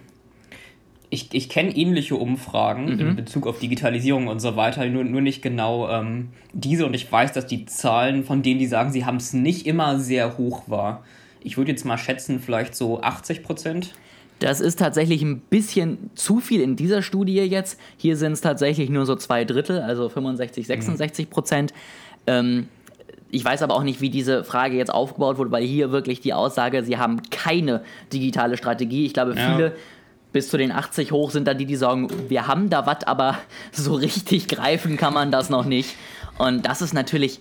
ich, 1.10 1.28
ich 1.32 1.48
kenne 1.48 1.74
ähnliche 1.74 2.16
Umfragen 2.16 2.94
mhm. 2.94 3.00
in 3.00 3.16
Bezug 3.16 3.46
auf 3.46 3.58
Digitalisierung 3.58 4.28
und 4.28 4.40
so 4.40 4.56
weiter, 4.56 4.84
nur, 4.86 5.04
nur 5.04 5.20
nicht 5.20 5.42
genau 5.42 5.88
ähm, 5.88 6.28
diese. 6.52 6.84
Und 6.84 6.94
ich 6.94 7.10
weiß, 7.10 7.32
dass 7.32 7.46
die 7.46 7.66
Zahlen 7.66 8.24
von 8.24 8.42
denen, 8.42 8.58
die 8.58 8.66
sagen, 8.66 8.92
sie 8.92 9.06
haben 9.06 9.16
es 9.16 9.32
nicht 9.32 9.66
immer 9.66 9.98
sehr 9.98 10.36
hoch 10.36 10.64
war. 10.66 11.02
Ich 11.42 11.56
würde 11.56 11.70
jetzt 11.70 11.84
mal 11.84 11.98
schätzen, 11.98 12.40
vielleicht 12.40 12.74
so 12.74 13.00
80 13.00 13.42
Prozent. 13.42 13.94
Das 14.40 14.60
ist 14.60 14.78
tatsächlich 14.78 15.22
ein 15.22 15.40
bisschen 15.40 16.10
zu 16.14 16.40
viel 16.40 16.60
in 16.60 16.76
dieser 16.76 17.02
Studie 17.02 17.36
jetzt. 17.36 17.80
Hier 17.96 18.16
sind 18.16 18.32
es 18.32 18.40
tatsächlich 18.40 18.90
nur 18.90 19.06
so 19.06 19.16
zwei 19.16 19.44
Drittel, 19.44 19.80
also 19.80 20.08
65, 20.08 20.66
66 20.66 21.30
Prozent. 21.30 21.72
Mhm. 21.72 21.78
Ähm, 22.26 22.68
ich 23.30 23.44
weiß 23.44 23.62
aber 23.62 23.74
auch 23.74 23.82
nicht, 23.82 24.00
wie 24.00 24.10
diese 24.10 24.44
Frage 24.44 24.76
jetzt 24.76 24.92
aufgebaut 24.92 25.38
wurde, 25.38 25.50
weil 25.50 25.64
hier 25.64 25.90
wirklich 25.90 26.20
die 26.20 26.32
Aussage, 26.32 26.82
sie 26.82 26.96
haben 26.96 27.20
keine 27.30 27.82
digitale 28.12 28.56
Strategie. 28.56 29.04
Ich 29.04 29.12
glaube, 29.12 29.34
viele 29.34 29.64
ja. 29.64 29.72
Bis 30.32 30.48
zu 30.48 30.56
den 30.56 30.72
80 30.72 31.12
hoch 31.12 31.30
sind 31.30 31.48
da 31.48 31.54
die, 31.54 31.66
die 31.66 31.76
sagen, 31.76 32.08
wir 32.28 32.46
haben 32.46 32.70
da 32.70 32.86
was, 32.86 33.04
aber 33.04 33.38
so 33.72 33.94
richtig 33.94 34.48
greifen 34.48 34.96
kann 34.96 35.14
man 35.14 35.30
das 35.30 35.50
noch 35.50 35.64
nicht. 35.64 35.96
Und 36.38 36.66
das 36.66 36.82
ist 36.82 36.94
natürlich 36.94 37.40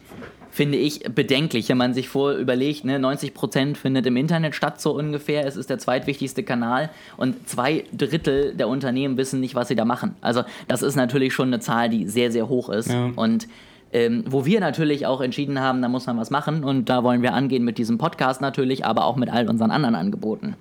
finde 0.57 0.79
ich 0.79 1.01
bedenklich, 1.13 1.69
wenn 1.69 1.77
man 1.77 1.93
sich 1.93 2.09
vor 2.09 2.31
überlegt, 2.31 2.83
ne, 2.83 2.97
90 2.97 3.35
Prozent 3.35 3.77
findet 3.77 4.07
im 4.07 4.17
Internet 4.17 4.55
statt, 4.55 4.81
so 4.81 4.91
ungefähr. 4.91 5.45
Es 5.45 5.55
ist 5.55 5.69
der 5.69 5.77
zweitwichtigste 5.77 6.41
Kanal 6.41 6.89
und 7.15 7.47
zwei 7.47 7.83
Drittel 7.95 8.55
der 8.55 8.67
Unternehmen 8.67 9.17
wissen 9.17 9.39
nicht, 9.39 9.53
was 9.53 9.67
sie 9.67 9.75
da 9.75 9.85
machen. 9.85 10.15
Also, 10.19 10.43
das 10.67 10.81
ist 10.81 10.95
natürlich 10.95 11.33
schon 11.35 11.49
eine 11.49 11.59
Zahl, 11.59 11.89
die 11.89 12.07
sehr, 12.07 12.31
sehr 12.31 12.49
hoch 12.49 12.69
ist. 12.69 12.89
Ja. 12.89 13.11
Und 13.15 13.47
ähm, 13.93 14.23
wo 14.27 14.45
wir 14.45 14.59
natürlich 14.59 15.05
auch 15.05 15.21
entschieden 15.21 15.61
haben, 15.61 15.81
da 15.83 15.89
muss 15.89 16.07
man 16.07 16.17
was 16.17 16.31
machen 16.31 16.63
und 16.63 16.89
da 16.89 17.03
wollen 17.03 17.21
wir 17.21 17.35
angehen 17.35 17.63
mit 17.63 17.77
diesem 17.77 17.99
Podcast 17.99 18.41
natürlich, 18.41 18.83
aber 18.83 19.05
auch 19.05 19.15
mit 19.15 19.29
all 19.29 19.47
unseren 19.47 19.69
anderen 19.69 19.93
Angeboten. 19.93 20.55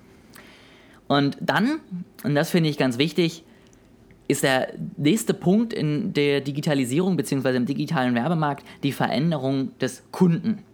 Und 1.08 1.36
dann, 1.40 1.80
und 2.24 2.34
das 2.34 2.50
finde 2.50 2.68
ich 2.68 2.78
ganz 2.78 2.98
wichtig, 2.98 3.44
ist 4.28 4.42
der 4.42 4.68
nächste 4.96 5.34
Punkt 5.34 5.72
in 5.72 6.12
der 6.12 6.40
Digitalisierung 6.40 7.16
bzw. 7.16 7.56
im 7.56 7.66
digitalen 7.66 8.14
Werbemarkt 8.14 8.64
die 8.82 8.92
Veränderung 8.92 9.76
des 9.78 10.02
Kunden. 10.10 10.64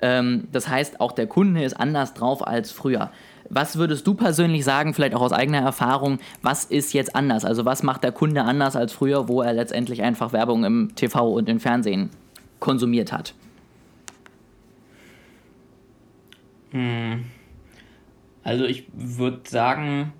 Ähm, 0.00 0.48
das 0.52 0.68
heißt, 0.68 1.00
auch 1.00 1.12
der 1.12 1.26
Kunde 1.26 1.64
ist 1.64 1.74
anders 1.74 2.14
drauf 2.14 2.46
als 2.46 2.70
früher. 2.70 3.10
Was 3.48 3.76
würdest 3.76 4.06
du 4.06 4.14
persönlich 4.14 4.64
sagen, 4.64 4.92
vielleicht 4.92 5.14
auch 5.14 5.20
aus 5.20 5.32
eigener 5.32 5.60
Erfahrung, 5.60 6.18
was 6.42 6.64
ist 6.64 6.92
jetzt 6.92 7.14
anders? 7.14 7.44
Also 7.44 7.64
was 7.64 7.82
macht 7.82 8.04
der 8.04 8.12
Kunde 8.12 8.42
anders 8.42 8.76
als 8.76 8.92
früher, 8.92 9.28
wo 9.28 9.42
er 9.42 9.52
letztendlich 9.52 10.02
einfach 10.02 10.32
Werbung 10.32 10.64
im 10.64 10.94
TV 10.94 11.32
und 11.32 11.48
im 11.48 11.60
Fernsehen 11.60 12.10
konsumiert 12.60 13.12
hat? 13.12 13.34
Hm. 16.72 17.24
Also 18.46 18.64
ich 18.64 18.86
würde 18.94 19.40
sagen, 19.48 20.12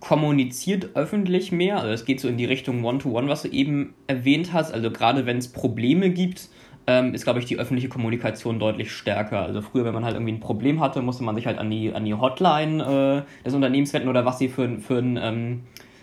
kommuniziert 0.00 0.90
öffentlich 0.94 1.50
mehr. 1.50 1.78
Also 1.78 1.88
es 1.88 2.04
geht 2.04 2.20
so 2.20 2.28
in 2.28 2.36
die 2.36 2.44
Richtung 2.44 2.84
One-to-One, 2.84 3.26
-One, 3.26 3.28
was 3.28 3.42
du 3.42 3.48
eben 3.48 3.94
erwähnt 4.06 4.52
hast. 4.52 4.72
Also 4.72 4.90
gerade 4.90 5.26
wenn 5.26 5.38
es 5.38 5.48
Probleme 5.48 6.10
gibt, 6.10 6.48
ähm, 6.86 7.14
ist, 7.14 7.24
glaube 7.24 7.40
ich, 7.40 7.46
die 7.46 7.58
öffentliche 7.58 7.88
Kommunikation 7.88 8.60
deutlich 8.60 8.92
stärker. 8.92 9.40
Also 9.40 9.62
früher, 9.62 9.84
wenn 9.84 9.94
man 9.94 10.04
halt 10.04 10.14
irgendwie 10.14 10.32
ein 10.34 10.40
Problem 10.40 10.80
hatte, 10.80 11.02
musste 11.02 11.24
man 11.24 11.34
sich 11.34 11.46
halt 11.46 11.58
an 11.58 11.70
die, 11.70 11.92
an 11.92 12.04
die 12.04 12.14
Hotline 12.14 13.24
äh, 13.24 13.44
des 13.44 13.54
Unternehmens 13.54 13.92
wenden 13.94 14.08
oder 14.08 14.24
was 14.24 14.38
sie 14.38 14.48
für, 14.48 14.78
für, 14.78 14.98
ein, 14.98 15.18
ähm, 15.20 15.60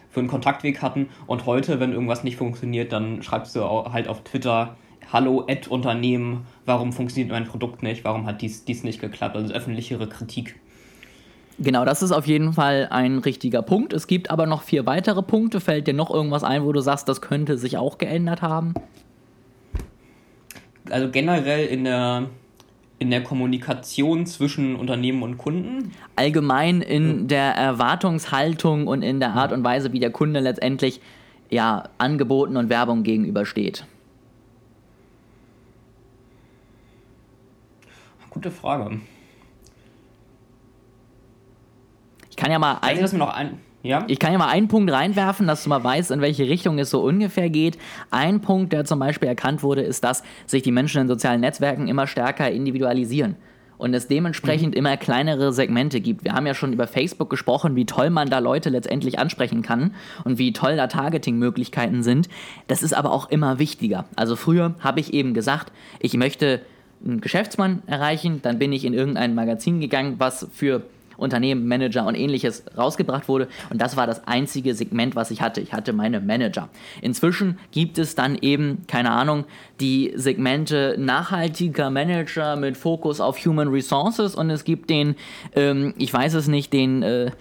für 0.09 0.19
einen 0.19 0.27
Kontaktweg 0.27 0.81
hatten. 0.81 1.07
Und 1.27 1.45
heute, 1.45 1.79
wenn 1.79 1.93
irgendwas 1.93 2.25
nicht 2.25 2.35
funktioniert, 2.35 2.91
dann 2.91 3.23
schreibst 3.23 3.55
du 3.55 3.61
halt 3.61 4.07
auf 4.07 4.23
Twitter, 4.23 4.75
Hallo, 5.13 5.45
Ad 5.47 5.69
Unternehmen, 5.69 6.45
warum 6.65 6.91
funktioniert 6.91 7.31
mein 7.31 7.45
Produkt 7.45 7.83
nicht, 7.83 8.03
warum 8.03 8.25
hat 8.25 8.41
dies, 8.41 8.65
dies 8.65 8.83
nicht 8.83 8.99
geklappt? 8.99 9.35
Also 9.35 9.53
öffentlichere 9.53 10.09
Kritik. 10.09 10.55
Genau, 11.59 11.85
das 11.85 12.01
ist 12.01 12.11
auf 12.11 12.25
jeden 12.25 12.53
Fall 12.53 12.87
ein 12.89 13.19
richtiger 13.19 13.61
Punkt. 13.61 13.93
Es 13.93 14.07
gibt 14.07 14.31
aber 14.31 14.45
noch 14.45 14.63
vier 14.63 14.85
weitere 14.85 15.21
Punkte. 15.21 15.59
Fällt 15.59 15.87
dir 15.87 15.93
noch 15.93 16.11
irgendwas 16.11 16.43
ein, 16.43 16.63
wo 16.63 16.71
du 16.71 16.81
sagst, 16.81 17.07
das 17.07 17.21
könnte 17.21 17.57
sich 17.57 17.77
auch 17.77 17.97
geändert 17.97 18.41
haben? 18.41 18.73
Also 20.89 21.09
generell 21.09 21.67
in 21.67 21.83
der, 21.83 22.27
in 22.99 23.11
der 23.11 23.23
Kommunikation 23.23 24.25
zwischen 24.25 24.75
Unternehmen 24.75 25.21
und 25.21 25.37
Kunden? 25.37 25.91
Allgemein 26.15 26.81
in 26.81 27.27
der 27.27 27.55
Erwartungshaltung 27.55 28.87
und 28.87 29.01
in 29.03 29.19
der 29.19 29.33
Art 29.33 29.53
und 29.53 29.63
Weise, 29.63 29.93
wie 29.93 29.99
der 29.99 30.11
Kunde 30.11 30.39
letztendlich 30.39 31.01
ja, 31.49 31.83
Angeboten 31.99 32.57
und 32.57 32.69
Werbung 32.69 33.03
gegenübersteht. 33.03 33.85
Gute 38.31 38.49
Frage. 38.49 38.99
Ich 42.33 42.37
kann 42.37 42.51
ja 42.51 42.57
mal 42.57 42.79
ein, 42.81 42.97
also, 42.97 43.15
noch 43.15 43.31
ein 43.31 43.59
ja? 43.83 44.05
Ich 44.07 44.17
kann 44.17 44.31
ja 44.31 44.39
mal 44.39 44.47
einen 44.47 44.69
Punkt 44.69 44.91
reinwerfen, 44.91 45.45
dass 45.45 45.63
du 45.63 45.69
mal 45.69 45.83
weißt, 45.83 46.09
in 46.09 46.19
welche 46.19 46.49
Richtung 46.49 46.79
es 46.79 46.89
so 46.89 47.01
ungefähr 47.01 47.51
geht. 47.51 47.77
Ein 48.09 48.41
Punkt, 48.41 48.73
der 48.73 48.85
zum 48.85 48.97
Beispiel 48.97 49.27
erkannt 49.27 49.61
wurde, 49.61 49.81
ist, 49.81 50.03
dass 50.03 50.23
sich 50.47 50.63
die 50.63 50.71
Menschen 50.71 51.01
in 51.01 51.07
sozialen 51.07 51.41
Netzwerken 51.41 51.87
immer 51.87 52.07
stärker 52.07 52.49
individualisieren 52.49 53.35
und 53.77 53.93
es 53.93 54.07
dementsprechend 54.07 54.73
mhm. 54.73 54.79
immer 54.79 54.97
kleinere 54.97 55.53
Segmente 55.53 56.01
gibt. 56.01 56.23
Wir 56.23 56.33
haben 56.33 56.47
ja 56.47 56.55
schon 56.55 56.73
über 56.73 56.87
Facebook 56.87 57.29
gesprochen, 57.29 57.75
wie 57.75 57.85
toll 57.85 58.09
man 58.09 58.31
da 58.31 58.39
Leute 58.39 58.71
letztendlich 58.71 59.19
ansprechen 59.19 59.61
kann 59.61 59.93
und 60.23 60.39
wie 60.39 60.53
toll 60.53 60.75
da 60.75 60.87
Targeting-Möglichkeiten 60.87 62.01
sind. 62.01 62.29
Das 62.65 62.81
ist 62.81 62.93
aber 62.93 63.11
auch 63.11 63.29
immer 63.29 63.59
wichtiger. 63.59 64.05
Also 64.15 64.35
früher 64.35 64.73
habe 64.79 65.01
ich 65.01 65.13
eben 65.13 65.35
gesagt, 65.35 65.71
ich 65.99 66.15
möchte 66.15 66.61
einen 67.05 67.21
Geschäftsmann 67.21 67.83
erreichen, 67.85 68.39
dann 68.41 68.57
bin 68.57 68.71
ich 68.71 68.85
in 68.85 68.93
irgendein 68.93 69.35
Magazin 69.35 69.79
gegangen, 69.79 70.15
was 70.17 70.47
für 70.53 70.83
Unternehmen, 71.23 71.67
Manager 71.67 72.05
und 72.05 72.15
ähnliches 72.15 72.63
rausgebracht 72.77 73.27
wurde. 73.27 73.47
Und 73.69 73.81
das 73.81 73.97
war 73.97 74.05
das 74.07 74.27
einzige 74.27 74.75
Segment, 74.75 75.15
was 75.15 75.31
ich 75.31 75.41
hatte. 75.41 75.61
Ich 75.61 75.73
hatte 75.73 75.93
meine 75.93 76.19
Manager. 76.19 76.69
Inzwischen 77.01 77.57
gibt 77.71 77.97
es 77.97 78.15
dann 78.15 78.37
eben, 78.41 78.83
keine 78.87 79.11
Ahnung, 79.11 79.45
die 79.79 80.13
Segmente 80.15 80.95
nachhaltiger 80.99 81.89
Manager 81.89 82.55
mit 82.55 82.77
Fokus 82.77 83.19
auf 83.19 83.43
Human 83.45 83.69
Resources 83.69 84.35
und 84.35 84.49
es 84.49 84.63
gibt 84.63 84.89
den, 84.89 85.15
ähm, 85.55 85.93
ich 85.97 86.13
weiß 86.13 86.35
es 86.35 86.47
nicht, 86.47 86.73
den 86.73 87.03
äh, 87.03 87.31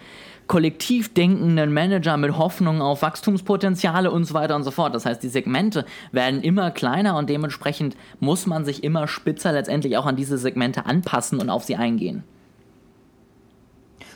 kollektiv 0.47 1.15
denkenden 1.15 1.73
Manager 1.73 2.17
mit 2.17 2.37
Hoffnung 2.37 2.83
auf 2.83 3.03
Wachstumspotenziale 3.03 4.11
und 4.11 4.25
so 4.25 4.35
weiter 4.35 4.57
und 4.57 4.65
so 4.65 4.71
fort. 4.71 4.95
Das 4.95 5.07
heißt, 5.07 5.23
die 5.23 5.29
Segmente 5.29 5.87
werden 6.11 6.43
immer 6.43 6.71
kleiner 6.71 7.17
und 7.17 7.31
dementsprechend 7.31 7.97
muss 8.21 8.47
man 8.47 8.65
sich 8.65 8.85
immer 8.85 9.09
spitzer 9.09 9.53
letztendlich 9.53 9.97
auch 9.97 10.07
an 10.07 10.17
diese 10.17 10.39
Segmente 10.39 10.85
anpassen 10.87 11.41
und 11.41 11.49
auf 11.49 11.65
sie 11.65 11.77
eingehen. 11.77 12.25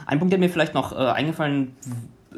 Ein 0.07 0.19
Punkt, 0.19 0.33
der 0.33 0.39
mir 0.39 0.49
vielleicht 0.49 0.75
noch 0.75 0.93
äh, 0.93 0.97
eingefallen 0.97 1.77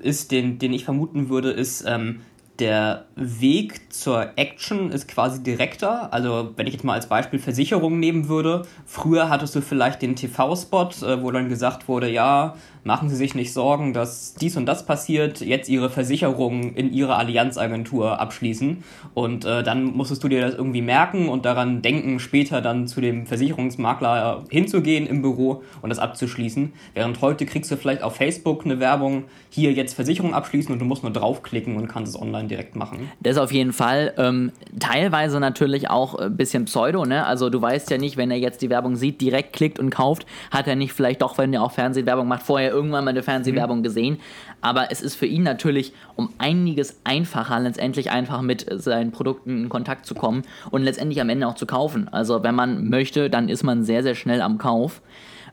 ist, 0.03 0.33
den, 0.33 0.59
den 0.59 0.73
ich 0.73 0.85
vermuten 0.85 1.29
würde, 1.29 1.51
ist, 1.51 1.85
ähm, 1.87 2.21
der 2.59 3.05
Weg 3.15 3.93
zur 3.93 4.31
Action 4.37 4.91
ist 4.91 5.07
quasi 5.07 5.43
direkter. 5.43 6.13
Also 6.13 6.53
wenn 6.57 6.67
ich 6.67 6.73
jetzt 6.73 6.83
mal 6.83 6.95
als 6.95 7.07
Beispiel 7.07 7.39
Versicherungen 7.39 8.01
nehmen 8.01 8.29
würde, 8.29 8.63
früher 8.85 9.29
hattest 9.29 9.55
du 9.55 9.61
vielleicht 9.61 10.03
den 10.03 10.17
TV-Spot, 10.17 10.89
äh, 11.03 11.23
wo 11.23 11.31
dann 11.31 11.49
gesagt 11.49 11.87
wurde, 11.87 12.11
ja, 12.11 12.57
machen 12.85 13.09
Sie 13.09 13.17
sich 13.17 13.35
nicht 13.35 13.53
Sorgen, 13.53 13.93
dass 13.93 14.35
dies 14.35 14.57
und 14.57 14.67
das 14.67 14.87
passiert, 14.87 15.41
jetzt 15.41 15.69
Ihre 15.69 15.91
Versicherung 15.91 16.75
in 16.75 16.93
Ihrer 16.93 17.19
Allianzagentur 17.19 18.21
abschließen. 18.21 18.83
Und 19.15 19.45
äh, 19.45 19.63
dann 19.63 19.85
musstest 19.85 20.23
du 20.25 20.29
dir 20.29 20.41
das 20.41 20.55
irgendwie 20.55 20.83
merken 20.83 21.29
und 21.29 21.45
daran 21.45 21.83
denken, 21.83 22.21
später 22.21 22.61
dann 22.61 22.87
zu 22.87 23.01
dem 23.01 23.27
Versicherungsmakler 23.27 24.45
hinzugehen 24.51 25.07
im 25.07 25.23
Büro 25.23 25.63
und 25.83 25.91
das 25.91 25.99
abzuschließen. 25.99 26.73
Während 26.95 27.21
heute 27.21 27.47
kriegst 27.47 27.71
du 27.71 27.77
vielleicht 27.77 28.03
auf 28.03 28.17
Facebook 28.17 28.65
eine 28.65 28.81
Werbung, 28.81 29.25
hier 29.51 29.73
jetzt 29.73 29.95
Versicherung 29.95 30.35
abschließen 30.35 30.73
und 30.73 30.79
du 30.79 30.85
musst 30.85 31.03
nur 31.03 31.13
draufklicken 31.13 31.77
und 31.77 31.89
kannst 31.89 32.15
es 32.15 32.21
online 32.21 32.49
direkt 32.49 32.77
machen. 32.77 33.11
Das 33.21 33.39
auf 33.39 33.53
jeden 33.53 33.73
Fall. 33.73 34.15
Ähm, 34.17 34.53
teilweise 34.79 35.41
natürlich 35.41 35.91
auch 35.91 36.15
ein 36.15 36.37
bisschen 36.37 36.67
Pseudo, 36.67 37.05
ne? 37.05 37.27
Also 37.27 37.51
du 37.51 37.61
weißt 37.61 37.91
ja 37.91 37.99
nicht, 37.99 38.17
wenn 38.17 38.31
er 38.31 38.39
jetzt 38.39 38.63
die 38.63 38.71
Werbung 38.71 38.97
sieht, 38.97 39.21
direkt 39.21 39.53
klickt 39.53 39.79
und 39.79 39.91
kauft, 39.91 40.27
hat 40.51 40.67
er 40.67 40.77
nicht 40.77 40.93
vielleicht 40.93 41.23
doch, 41.23 41.39
wenn 41.39 41.53
er 41.53 41.63
auch 41.63 41.73
Fernsehwerbung 41.73 42.29
macht, 42.29 42.43
vorher 42.43 42.71
irgendwann 42.79 43.05
mal 43.05 43.11
eine 43.11 43.23
Fernsehwerbung 43.23 43.79
mhm. 43.79 43.83
gesehen. 43.83 44.21
Aber 44.61 44.91
es 44.91 45.03
ist 45.03 45.17
für 45.17 45.27
ihn 45.27 45.43
natürlich 45.43 45.93
um 46.17 46.31
einiges 46.39 47.01
einfacher, 47.05 47.61
letztendlich 47.61 48.11
einfach 48.11 48.41
mit 48.41 48.67
seinen 48.71 49.11
Produkten 49.11 49.65
in 49.65 49.69
Kontakt 49.69 50.07
zu 50.07 50.15
kommen 50.15 50.43
und 50.71 50.83
letztendlich 50.83 51.21
am 51.21 51.29
Ende 51.29 51.47
auch 51.47 51.55
zu 51.55 51.67
kaufen. 51.67 52.09
Also 52.09 52.43
wenn 52.43 52.55
man 52.55 52.89
möchte, 52.89 53.31
dann 53.31 53.49
ist 53.49 53.65
man 53.65 53.83
sehr, 53.83 54.03
sehr 54.03 54.15
schnell 54.15 54.41
am 54.41 54.59
Kauf. 54.59 55.03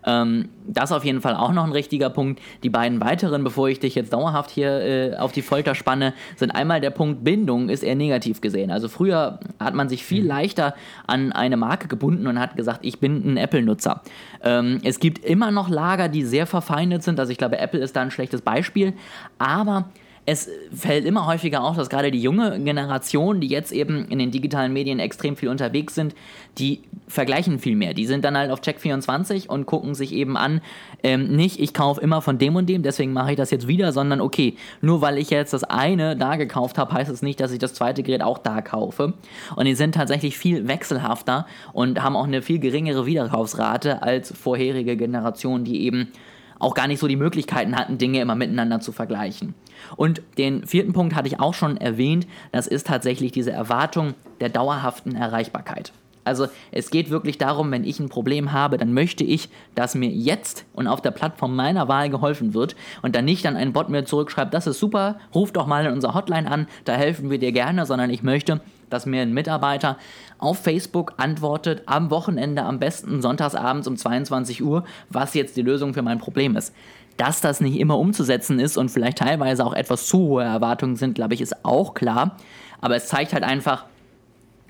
Ähm, 0.05 0.49
das 0.67 0.91
auf 0.91 1.03
jeden 1.03 1.21
Fall 1.21 1.35
auch 1.35 1.51
noch 1.51 1.63
ein 1.63 1.71
richtiger 1.71 2.09
Punkt. 2.09 2.41
Die 2.63 2.69
beiden 2.69 3.01
weiteren, 3.01 3.43
bevor 3.43 3.69
ich 3.69 3.79
dich 3.79 3.95
jetzt 3.95 4.13
dauerhaft 4.13 4.49
hier 4.51 4.81
äh, 4.81 5.15
auf 5.17 5.31
die 5.31 5.41
Folter 5.41 5.75
spanne, 5.75 6.13
sind 6.35 6.51
einmal 6.51 6.81
der 6.81 6.89
Punkt 6.91 7.23
Bindung 7.23 7.69
ist 7.69 7.83
eher 7.83 7.95
negativ 7.95 8.41
gesehen. 8.41 8.71
Also 8.71 8.87
früher 8.87 9.39
hat 9.59 9.73
man 9.73 9.89
sich 9.89 10.03
viel 10.03 10.23
mhm. 10.23 10.29
leichter 10.29 10.75
an 11.07 11.31
eine 11.31 11.57
Marke 11.57 11.87
gebunden 11.87 12.27
und 12.27 12.39
hat 12.39 12.55
gesagt, 12.55 12.79
ich 12.83 12.99
bin 12.99 13.33
ein 13.33 13.37
Apple-Nutzer. 13.37 14.01
Ähm, 14.43 14.79
es 14.83 14.99
gibt 14.99 15.23
immer 15.25 15.51
noch 15.51 15.69
Lager, 15.69 16.09
die 16.09 16.23
sehr 16.23 16.47
verfeindet 16.47 17.03
sind. 17.03 17.19
Also 17.19 17.31
ich 17.31 17.37
glaube, 17.37 17.57
Apple 17.57 17.79
ist 17.79 17.95
da 17.95 18.01
ein 18.01 18.11
schlechtes 18.11 18.41
Beispiel. 18.41 18.93
Aber 19.37 19.85
es 20.27 20.49
fällt 20.73 21.05
immer 21.05 21.27
häufiger 21.27 21.63
auf, 21.63 21.77
dass 21.77 21.89
gerade 21.89 22.09
die 22.09 22.21
junge 22.21 22.59
Generation, 22.59 23.41
die 23.41 23.47
jetzt 23.47 23.71
eben 23.71 24.07
in 24.07 24.17
den 24.17 24.31
digitalen 24.31 24.73
Medien 24.73 24.97
extrem 24.99 25.35
viel 25.35 25.49
unterwegs 25.49 25.93
sind, 25.93 26.15
die 26.57 26.81
vergleichen 27.07 27.59
viel 27.59 27.75
mehr. 27.75 27.93
Die 27.93 28.07
sind 28.07 28.25
dann 28.25 28.35
halt 28.35 28.49
auf 28.49 28.61
Check24 28.61 29.47
und 29.47 29.67
gucken 29.67 29.93
sich 29.93 30.13
eben 30.13 30.35
an, 30.35 30.61
ähm, 31.03 31.35
nicht 31.35 31.59
ich 31.59 31.75
kaufe 31.75 32.01
immer 32.01 32.23
von 32.23 32.39
dem 32.39 32.55
und 32.55 32.67
dem, 32.67 32.81
deswegen 32.81 33.13
mache 33.13 33.31
ich 33.31 33.37
das 33.37 33.51
jetzt 33.51 33.67
wieder, 33.67 33.91
sondern 33.91 34.19
okay, 34.19 34.55
nur 34.81 35.01
weil 35.01 35.19
ich 35.19 35.29
jetzt 35.29 35.53
das 35.53 35.63
eine 35.63 36.17
da 36.17 36.37
gekauft 36.37 36.79
habe, 36.79 36.93
heißt 36.93 37.09
es 37.09 37.17
das 37.17 37.21
nicht, 37.21 37.39
dass 37.39 37.51
ich 37.51 37.59
das 37.59 37.75
zweite 37.75 38.01
Gerät 38.01 38.23
auch 38.23 38.39
da 38.39 38.61
kaufe. 38.61 39.13
Und 39.55 39.65
die 39.65 39.75
sind 39.75 39.93
tatsächlich 39.93 40.39
viel 40.39 40.67
wechselhafter 40.67 41.45
und 41.71 42.01
haben 42.01 42.15
auch 42.15 42.25
eine 42.25 42.41
viel 42.41 42.57
geringere 42.57 43.05
Wiederkaufsrate 43.05 44.01
als 44.01 44.35
vorherige 44.35 44.97
Generationen, 44.97 45.65
die 45.65 45.83
eben 45.83 46.11
auch 46.59 46.73
gar 46.73 46.87
nicht 46.87 46.99
so 46.99 47.07
die 47.07 47.15
Möglichkeiten 47.15 47.75
hatten, 47.75 47.97
Dinge 47.97 48.21
immer 48.21 48.35
miteinander 48.35 48.79
zu 48.79 48.91
vergleichen. 48.91 49.53
Und 49.95 50.21
den 50.37 50.65
vierten 50.65 50.93
Punkt 50.93 51.15
hatte 51.15 51.27
ich 51.27 51.39
auch 51.39 51.53
schon 51.53 51.77
erwähnt, 51.77 52.27
das 52.51 52.67
ist 52.67 52.87
tatsächlich 52.87 53.31
diese 53.31 53.51
Erwartung 53.51 54.13
der 54.39 54.49
dauerhaften 54.49 55.15
Erreichbarkeit. 55.15 55.91
Also 56.25 56.47
es 56.71 56.89
geht 56.89 57.11
wirklich 57.11 57.37
darum, 57.37 57.71
wenn 57.71 57.83
ich 57.83 57.99
ein 57.99 58.09
Problem 58.09 58.51
habe, 58.51 58.77
dann 58.77 58.93
möchte 58.93 59.23
ich, 59.23 59.47
dass 59.75 59.93
mir 59.93 60.09
jetzt 60.09 60.65
und 60.73 60.87
auf 60.87 60.99
der 60.99 61.11
Plattform 61.11 61.55
meiner 61.55 61.87
Wahl 61.87 62.09
geholfen 62.09 62.55
wird 62.55 62.75
und 63.03 63.15
dann 63.15 63.25
nicht 63.25 63.45
dann 63.45 63.55
ein 63.55 63.73
Bot 63.73 63.89
mir 63.89 64.05
zurückschreibt, 64.05 64.53
das 64.53 64.65
ist 64.65 64.79
super, 64.79 65.19
ruf 65.35 65.51
doch 65.53 65.67
mal 65.67 65.85
in 65.85 65.93
unserer 65.93 66.15
Hotline 66.15 66.49
an, 66.49 66.67
da 66.83 66.93
helfen 66.93 67.29
wir 67.29 67.37
dir 67.37 67.51
gerne, 67.51 67.85
sondern 67.85 68.09
ich 68.09 68.23
möchte, 68.23 68.59
dass 68.89 69.05
mir 69.05 69.21
ein 69.21 69.33
Mitarbeiter 69.33 69.97
auf 70.37 70.59
Facebook 70.59 71.13
antwortet, 71.17 71.83
am 71.85 72.11
Wochenende, 72.11 72.63
am 72.63 72.79
besten 72.79 73.21
sonntagsabends 73.21 73.87
um 73.87 73.97
22 73.97 74.63
Uhr, 74.63 74.83
was 75.09 75.33
jetzt 75.33 75.57
die 75.57 75.61
Lösung 75.61 75.93
für 75.93 76.01
mein 76.01 76.19
Problem 76.19 76.55
ist. 76.55 76.73
Dass 77.17 77.39
das 77.41 77.61
nicht 77.61 77.79
immer 77.79 77.97
umzusetzen 77.97 78.59
ist 78.59 78.77
und 78.77 78.89
vielleicht 78.89 79.19
teilweise 79.19 79.65
auch 79.65 79.73
etwas 79.73 80.07
zu 80.07 80.17
hohe 80.17 80.43
Erwartungen 80.43 80.97
sind, 80.97 81.15
glaube 81.15 81.33
ich, 81.33 81.41
ist 81.41 81.65
auch 81.65 81.93
klar. 81.93 82.37
Aber 82.81 82.95
es 82.95 83.07
zeigt 83.07 83.33
halt 83.33 83.43
einfach, 83.43 83.85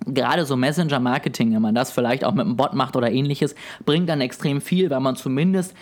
gerade 0.05 0.45
so 0.45 0.55
Messenger-Marketing, 0.55 1.53
wenn 1.53 1.61
man 1.61 1.75
das 1.75 1.91
vielleicht 1.91 2.23
auch 2.23 2.33
mit 2.33 2.45
einem 2.45 2.55
Bot 2.55 2.73
macht 2.73 2.95
oder 2.95 3.11
ähnliches, 3.11 3.55
bringt 3.85 4.09
dann 4.09 4.21
extrem 4.21 4.61
viel, 4.61 4.89
weil 4.89 4.99
man 4.99 5.15
zumindest 5.15 5.73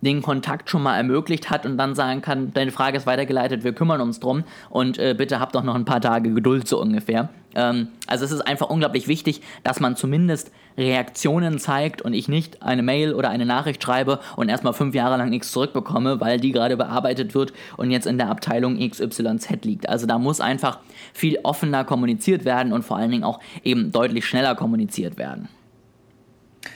den 0.00 0.22
Kontakt 0.22 0.70
schon 0.70 0.82
mal 0.82 0.96
ermöglicht 0.96 1.50
hat 1.50 1.66
und 1.66 1.76
dann 1.76 1.94
sagen 1.94 2.22
kann, 2.22 2.52
deine 2.52 2.72
Frage 2.72 2.96
ist 2.96 3.06
weitergeleitet, 3.06 3.64
wir 3.64 3.72
kümmern 3.72 4.00
uns 4.00 4.20
drum 4.20 4.44
und 4.68 4.98
äh, 4.98 5.14
bitte 5.16 5.40
habt 5.40 5.54
doch 5.54 5.62
noch 5.62 5.74
ein 5.74 5.84
paar 5.84 6.00
Tage 6.00 6.32
Geduld 6.32 6.66
so 6.66 6.80
ungefähr. 6.80 7.28
Ähm, 7.54 7.88
also 8.06 8.24
es 8.24 8.32
ist 8.32 8.40
einfach 8.40 8.70
unglaublich 8.70 9.08
wichtig, 9.08 9.42
dass 9.62 9.80
man 9.80 9.96
zumindest 9.96 10.50
Reaktionen 10.78 11.58
zeigt 11.58 12.00
und 12.00 12.14
ich 12.14 12.28
nicht 12.28 12.62
eine 12.62 12.82
Mail 12.82 13.12
oder 13.14 13.28
eine 13.30 13.44
Nachricht 13.44 13.82
schreibe 13.82 14.20
und 14.36 14.48
erstmal 14.48 14.72
fünf 14.72 14.94
Jahre 14.94 15.16
lang 15.16 15.30
nichts 15.30 15.52
zurückbekomme, 15.52 16.20
weil 16.20 16.38
die 16.38 16.52
gerade 16.52 16.76
bearbeitet 16.76 17.34
wird 17.34 17.52
und 17.76 17.90
jetzt 17.90 18.06
in 18.06 18.18
der 18.18 18.30
Abteilung 18.30 18.78
XYZ 18.78 19.64
liegt. 19.64 19.88
Also 19.88 20.06
da 20.06 20.18
muss 20.18 20.40
einfach 20.40 20.78
viel 21.12 21.38
offener 21.42 21.84
kommuniziert 21.84 22.44
werden 22.44 22.72
und 22.72 22.84
vor 22.84 22.96
allen 22.96 23.10
Dingen 23.10 23.24
auch 23.24 23.40
eben 23.64 23.92
deutlich 23.92 24.26
schneller 24.26 24.54
kommuniziert 24.54 25.18
werden. 25.18 25.48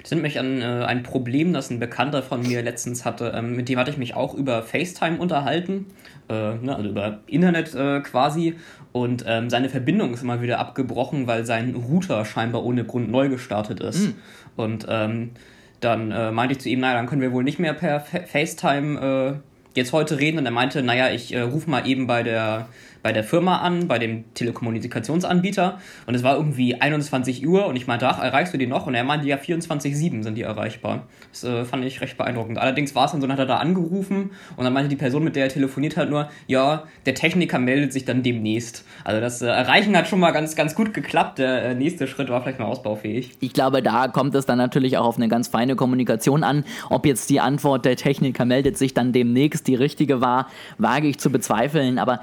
Das 0.03 0.11
nimmt 0.11 0.23
mich 0.23 0.39
an 0.39 0.63
äh, 0.63 0.85
ein 0.87 1.03
Problem, 1.03 1.53
das 1.53 1.71
ein 1.71 1.79
Bekannter 1.79 2.23
von 2.23 2.43
mir 2.43 2.63
letztens 2.63 3.05
hatte. 3.05 3.33
Ähm, 3.35 3.55
mit 3.55 3.69
dem 3.69 3.79
hatte 3.79 3.91
ich 3.91 3.99
mich 3.99 4.15
auch 4.15 4.35
über 4.35 4.63
FaceTime 4.63 5.19
unterhalten, 5.19 5.87
äh, 6.29 6.55
ne, 6.55 6.75
also 6.75 6.89
über 6.89 7.21
Internet 7.27 7.75
äh, 7.75 8.01
quasi. 8.01 8.55
Und 8.93 9.25
ähm, 9.27 9.51
seine 9.51 9.69
Verbindung 9.69 10.15
ist 10.15 10.23
immer 10.23 10.41
wieder 10.41 10.59
abgebrochen, 10.59 11.27
weil 11.27 11.45
sein 11.45 11.75
Router 11.75 12.25
scheinbar 12.25 12.65
ohne 12.65 12.85
Grund 12.85 13.11
neu 13.11 13.29
gestartet 13.29 13.81
ist. 13.81 14.09
Mhm. 14.09 14.15
Und 14.57 14.87
ähm, 14.89 15.31
dann 15.81 16.11
äh, 16.13 16.31
meinte 16.33 16.53
ich 16.53 16.61
zu 16.61 16.69
ihm, 16.69 16.81
naja, 16.81 16.95
dann 16.95 17.07
können 17.07 17.21
wir 17.21 17.33
wohl 17.33 17.45
nicht 17.45 17.59
mehr 17.59 17.75
per 17.75 18.01
Fa 18.01 18.21
FaceTime 18.21 19.01
äh, 19.35 19.79
jetzt 19.79 19.93
heute 19.93 20.19
reden. 20.19 20.39
Und 20.39 20.47
er 20.47 20.53
meinte, 20.53 20.83
naja, 20.83 21.11
ich 21.11 21.35
äh, 21.35 21.41
rufe 21.41 21.69
mal 21.69 21.87
eben 21.87 22.07
bei 22.07 22.23
der 22.23 22.69
bei 23.05 23.13
der 23.13 23.23
Firma 23.23 23.59
an, 23.59 23.87
bei 23.87 23.99
dem 23.99 24.25
Telekommunikationsanbieter 24.33 25.79
und 26.07 26.15
es 26.15 26.23
war 26.23 26.37
irgendwie 26.37 26.81
21 26.81 27.47
Uhr 27.47 27.67
und 27.67 27.77
ich 27.77 27.87
meinte, 27.87 28.09
ach, 28.09 28.19
erreichst 28.19 28.55
du 28.55 28.59
die 28.59 28.67
noch? 28.67 28.87
Und 28.87 28.95
er 28.95 29.05
meinte, 29.05 29.29
ja, 29.29 29.37
24-7 29.37 30.23
sind 30.23 30.37
die 30.37 30.43
erreichbar. 30.43 31.07
Das 31.31 31.45
äh, 31.45 31.67
fand 31.67 31.85
ich 31.85 32.01
recht 32.01 32.17
beeindruckend. 32.17 32.57
Allerdings 32.57 32.95
war 32.95 33.05
es 33.05 33.13
dann 33.13 33.21
so, 33.21 33.27
dann 33.27 33.37
hat 33.37 33.41
er 33.41 33.47
da 33.47 33.59
angerufen 33.59 34.31
und 34.57 34.65
dann 34.65 34.73
meinte 34.73 34.89
die 34.89 34.97
Person, 34.97 35.23
mit 35.23 35.37
der 35.37 35.45
er 35.45 35.49
telefoniert 35.51 35.99
hat, 35.99 36.09
nur, 36.09 36.31
ja, 36.47 36.85
der 37.05 37.15
Techniker 37.15 37.59
meldet 37.59 37.93
sich 37.93 38.07
dann 38.07 38.23
demnächst. 38.23 38.87
Also 39.05 39.21
das 39.21 39.43
äh, 39.43 39.49
Erreichen 39.49 39.95
hat 39.95 40.09
schon 40.09 40.19
mal 40.19 40.31
ganz, 40.31 40.57
ganz 40.57 40.75
gut 40.75 40.95
geklappt. 40.95 41.39
Der 41.39 41.63
äh, 41.63 41.75
nächste 41.75 42.07
Schritt 42.07 42.31
war 42.31 42.41
vielleicht 42.41 42.59
mal 42.59 42.65
ausbaufähig. 42.65 43.33
Ich 43.41 43.53
glaube, 43.53 43.83
da 43.83 44.09
kommt 44.09 44.35
es 44.35 44.47
dann 44.47 44.57
natürlich 44.57 44.97
auch 44.97 45.05
auf 45.05 45.17
eine 45.19 45.29
ganz 45.29 45.49
feine 45.49 45.77
Kommunikation 45.77 46.43
an. 46.43 46.65
Ob 46.89 47.05
jetzt 47.05 47.29
die 47.29 47.41
Antwort 47.41 47.85
der 47.85 47.97
Techniker 47.97 48.47
meldet 48.47 48.79
sich 48.79 48.95
dann 48.95 49.13
demnächst 49.13 49.67
die 49.67 49.75
richtige 49.75 50.23
war, 50.23 50.49
wage 50.79 51.07
ich 51.07 51.19
zu 51.19 51.29
bezweifeln. 51.29 51.99
Aber 51.99 52.21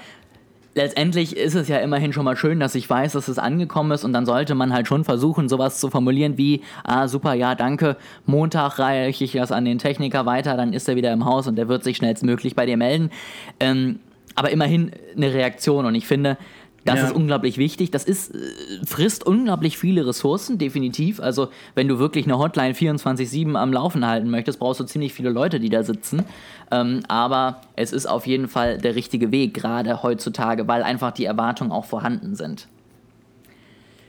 letztendlich 0.73 1.35
ist 1.35 1.55
es 1.55 1.67
ja 1.67 1.77
immerhin 1.77 2.13
schon 2.13 2.25
mal 2.25 2.35
schön, 2.35 2.59
dass 2.59 2.75
ich 2.75 2.89
weiß, 2.89 3.13
dass 3.13 3.27
es 3.27 3.37
angekommen 3.39 3.91
ist. 3.91 4.03
Und 4.03 4.13
dann 4.13 4.25
sollte 4.25 4.55
man 4.55 4.73
halt 4.73 4.87
schon 4.87 5.03
versuchen, 5.03 5.49
sowas 5.49 5.79
zu 5.79 5.89
formulieren 5.89 6.37
wie, 6.37 6.61
ah 6.83 7.07
super, 7.07 7.33
ja 7.33 7.55
danke, 7.55 7.97
Montag 8.25 8.79
reiche 8.79 9.23
ich 9.23 9.33
das 9.33 9.51
an 9.51 9.65
den 9.65 9.79
Techniker 9.79 10.25
weiter, 10.25 10.57
dann 10.57 10.73
ist 10.73 10.87
er 10.87 10.95
wieder 10.95 11.11
im 11.11 11.25
Haus 11.25 11.47
und 11.47 11.55
der 11.55 11.67
wird 11.67 11.83
sich 11.83 11.97
schnellstmöglich 11.97 12.55
bei 12.55 12.65
dir 12.65 12.77
melden. 12.77 13.11
Ähm, 13.59 13.99
aber 14.35 14.51
immerhin 14.51 14.91
eine 15.15 15.33
Reaktion. 15.33 15.85
Und 15.85 15.95
ich 15.95 16.07
finde, 16.07 16.37
das 16.83 16.99
ja. 16.99 17.05
ist 17.07 17.11
unglaublich 17.13 17.57
wichtig. 17.57 17.91
Das 17.91 18.05
ist, 18.05 18.33
äh, 18.33 18.39
frisst 18.85 19.25
unglaublich 19.25 19.77
viele 19.77 20.05
Ressourcen, 20.05 20.57
definitiv. 20.57 21.19
Also, 21.19 21.49
wenn 21.75 21.87
du 21.87 21.99
wirklich 21.99 22.25
eine 22.25 22.39
Hotline 22.39 22.73
24-7 22.73 23.55
am 23.55 23.71
Laufen 23.71 24.05
halten 24.05 24.29
möchtest, 24.29 24.59
brauchst 24.59 24.79
du 24.79 24.85
ziemlich 24.85 25.13
viele 25.13 25.29
Leute, 25.29 25.59
die 25.59 25.69
da 25.69 25.83
sitzen. 25.83 26.23
Ähm, 26.71 27.03
aber 27.07 27.61
es 27.75 27.93
ist 27.93 28.07
auf 28.07 28.25
jeden 28.25 28.47
Fall 28.47 28.79
der 28.79 28.95
richtige 28.95 29.31
Weg, 29.31 29.53
gerade 29.53 30.01
heutzutage, 30.01 30.67
weil 30.67 30.81
einfach 30.81 31.11
die 31.11 31.25
Erwartungen 31.25 31.71
auch 31.71 31.85
vorhanden 31.85 32.35
sind. 32.35 32.67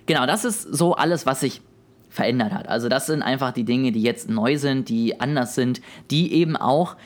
Genau, 0.06 0.26
das 0.26 0.44
ist 0.44 0.62
so 0.62 0.94
alles, 0.94 1.26
was 1.26 1.40
sich 1.40 1.60
verändert 2.08 2.52
hat. 2.52 2.68
Also, 2.68 2.88
das 2.88 3.06
sind 3.06 3.22
einfach 3.22 3.52
die 3.52 3.64
Dinge, 3.64 3.92
die 3.92 4.02
jetzt 4.02 4.30
neu 4.30 4.56
sind, 4.56 4.88
die 4.88 5.20
anders 5.20 5.54
sind, 5.54 5.82
die 6.10 6.32
eben 6.32 6.56
auch 6.56 6.96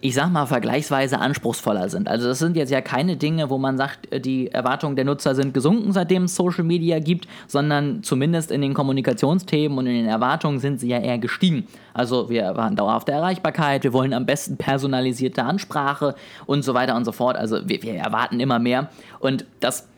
ich 0.00 0.14
sag 0.14 0.30
mal, 0.30 0.46
vergleichsweise 0.46 1.18
anspruchsvoller 1.18 1.88
sind. 1.88 2.08
Also 2.08 2.28
das 2.28 2.38
sind 2.38 2.56
jetzt 2.56 2.70
ja 2.70 2.80
keine 2.80 3.16
Dinge, 3.16 3.50
wo 3.50 3.58
man 3.58 3.76
sagt, 3.76 4.12
äh, 4.12 4.20
die 4.20 4.48
Erwartungen 4.48 4.94
der 4.94 5.04
Nutzer 5.04 5.34
sind 5.34 5.54
gesunken, 5.54 5.92
seitdem 5.92 6.24
es 6.24 6.36
Social 6.36 6.62
Media 6.62 7.00
gibt, 7.00 7.26
sondern 7.48 8.04
zumindest 8.04 8.52
in 8.52 8.60
den 8.60 8.74
Kommunikationsthemen 8.74 9.76
und 9.76 9.86
in 9.86 9.94
den 9.94 10.06
Erwartungen 10.06 10.60
sind 10.60 10.78
sie 10.78 10.88
ja 10.88 10.98
eher 10.98 11.18
gestiegen. 11.18 11.66
Also 11.94 12.30
wir 12.30 12.42
erwarten 12.42 12.76
dauerhafte 12.76 13.10
Erreichbarkeit, 13.10 13.82
wir 13.82 13.92
wollen 13.92 14.12
am 14.12 14.24
besten 14.24 14.56
personalisierte 14.56 15.42
Ansprache 15.42 16.14
und 16.46 16.62
so 16.62 16.74
weiter 16.74 16.94
und 16.94 17.04
so 17.04 17.10
fort. 17.10 17.36
Also 17.36 17.68
wir, 17.68 17.82
wir 17.82 17.94
erwarten 17.94 18.38
immer 18.38 18.60
mehr. 18.60 18.90
Und 19.18 19.46
das 19.58 19.88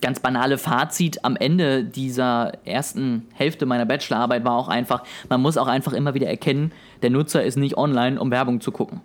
ganz 0.00 0.20
banale 0.20 0.58
Fazit 0.58 1.24
am 1.24 1.36
Ende 1.36 1.84
dieser 1.84 2.52
ersten 2.64 3.26
Hälfte 3.34 3.66
meiner 3.66 3.84
Bachelorarbeit 3.84 4.44
war 4.44 4.56
auch 4.56 4.68
einfach, 4.68 5.02
man 5.28 5.42
muss 5.42 5.58
auch 5.58 5.66
einfach 5.66 5.92
immer 5.92 6.14
wieder 6.14 6.28
erkennen, 6.28 6.72
der 7.02 7.10
Nutzer 7.10 7.42
ist 7.42 7.56
nicht 7.56 7.76
online, 7.76 8.20
um 8.20 8.30
Werbung 8.30 8.60
zu 8.60 8.70
gucken. 8.70 9.00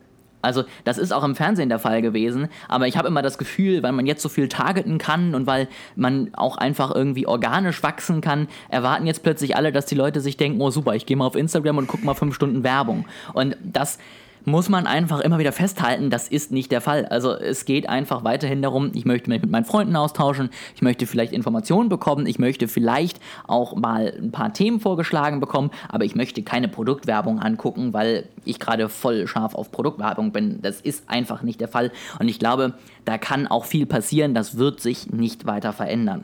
Also 0.45 0.63
das 0.83 0.97
ist 0.97 1.11
auch 1.11 1.23
im 1.23 1.35
Fernsehen 1.35 1.69
der 1.69 1.79
Fall 1.79 2.01
gewesen, 2.01 2.49
aber 2.67 2.87
ich 2.87 2.97
habe 2.97 3.07
immer 3.07 3.21
das 3.21 3.37
Gefühl, 3.37 3.83
weil 3.83 3.91
man 3.91 4.05
jetzt 4.05 4.21
so 4.21 4.29
viel 4.29 4.47
targeten 4.47 4.97
kann 4.97 5.35
und 5.35 5.47
weil 5.47 5.67
man 5.95 6.33
auch 6.33 6.57
einfach 6.57 6.93
irgendwie 6.93 7.27
organisch 7.27 7.83
wachsen 7.83 8.21
kann, 8.21 8.47
erwarten 8.69 9.07
jetzt 9.07 9.23
plötzlich 9.23 9.55
alle, 9.55 9.71
dass 9.71 9.85
die 9.85 9.95
Leute 9.95 10.21
sich 10.21 10.37
denken, 10.37 10.61
oh 10.61 10.69
super, 10.69 10.95
ich 10.95 11.05
gehe 11.05 11.17
mal 11.17 11.25
auf 11.25 11.35
Instagram 11.35 11.79
und 11.79 11.87
gucke 11.87 12.05
mal 12.05 12.13
fünf 12.13 12.35
Stunden 12.35 12.63
Werbung. 12.63 13.05
Und 13.33 13.57
das 13.61 13.97
muss 14.45 14.69
man 14.69 14.87
einfach 14.87 15.19
immer 15.19 15.39
wieder 15.39 15.51
festhalten, 15.51 16.09
das 16.09 16.27
ist 16.27 16.51
nicht 16.51 16.71
der 16.71 16.81
Fall. 16.81 17.05
Also 17.05 17.31
es 17.33 17.65
geht 17.65 17.89
einfach 17.89 18.23
weiterhin 18.23 18.61
darum, 18.61 18.91
ich 18.93 19.05
möchte 19.05 19.29
mich 19.29 19.41
mit 19.41 19.51
meinen 19.51 19.65
Freunden 19.65 19.95
austauschen, 19.95 20.49
ich 20.75 20.81
möchte 20.81 21.07
vielleicht 21.07 21.33
Informationen 21.33 21.89
bekommen, 21.89 22.25
ich 22.25 22.39
möchte 22.39 22.67
vielleicht 22.67 23.19
auch 23.47 23.75
mal 23.75 24.13
ein 24.17 24.31
paar 24.31 24.53
Themen 24.53 24.79
vorgeschlagen 24.79 25.39
bekommen, 25.39 25.71
aber 25.89 26.05
ich 26.05 26.15
möchte 26.15 26.43
keine 26.43 26.67
Produktwerbung 26.67 27.39
angucken, 27.39 27.93
weil 27.93 28.29
ich 28.45 28.59
gerade 28.59 28.89
voll 28.89 29.27
scharf 29.27 29.55
auf 29.55 29.71
Produktwerbung 29.71 30.31
bin. 30.31 30.61
Das 30.61 30.81
ist 30.81 31.09
einfach 31.09 31.41
nicht 31.41 31.59
der 31.59 31.67
Fall 31.67 31.91
und 32.19 32.29
ich 32.29 32.39
glaube, 32.39 32.73
da 33.03 33.17
kann 33.17 33.47
auch 33.47 33.65
viel 33.65 33.85
passieren, 33.85 34.33
das 34.33 34.57
wird 34.57 34.79
sich 34.79 35.11
nicht 35.11 35.45
weiter 35.45 35.73
verändern. 35.73 36.23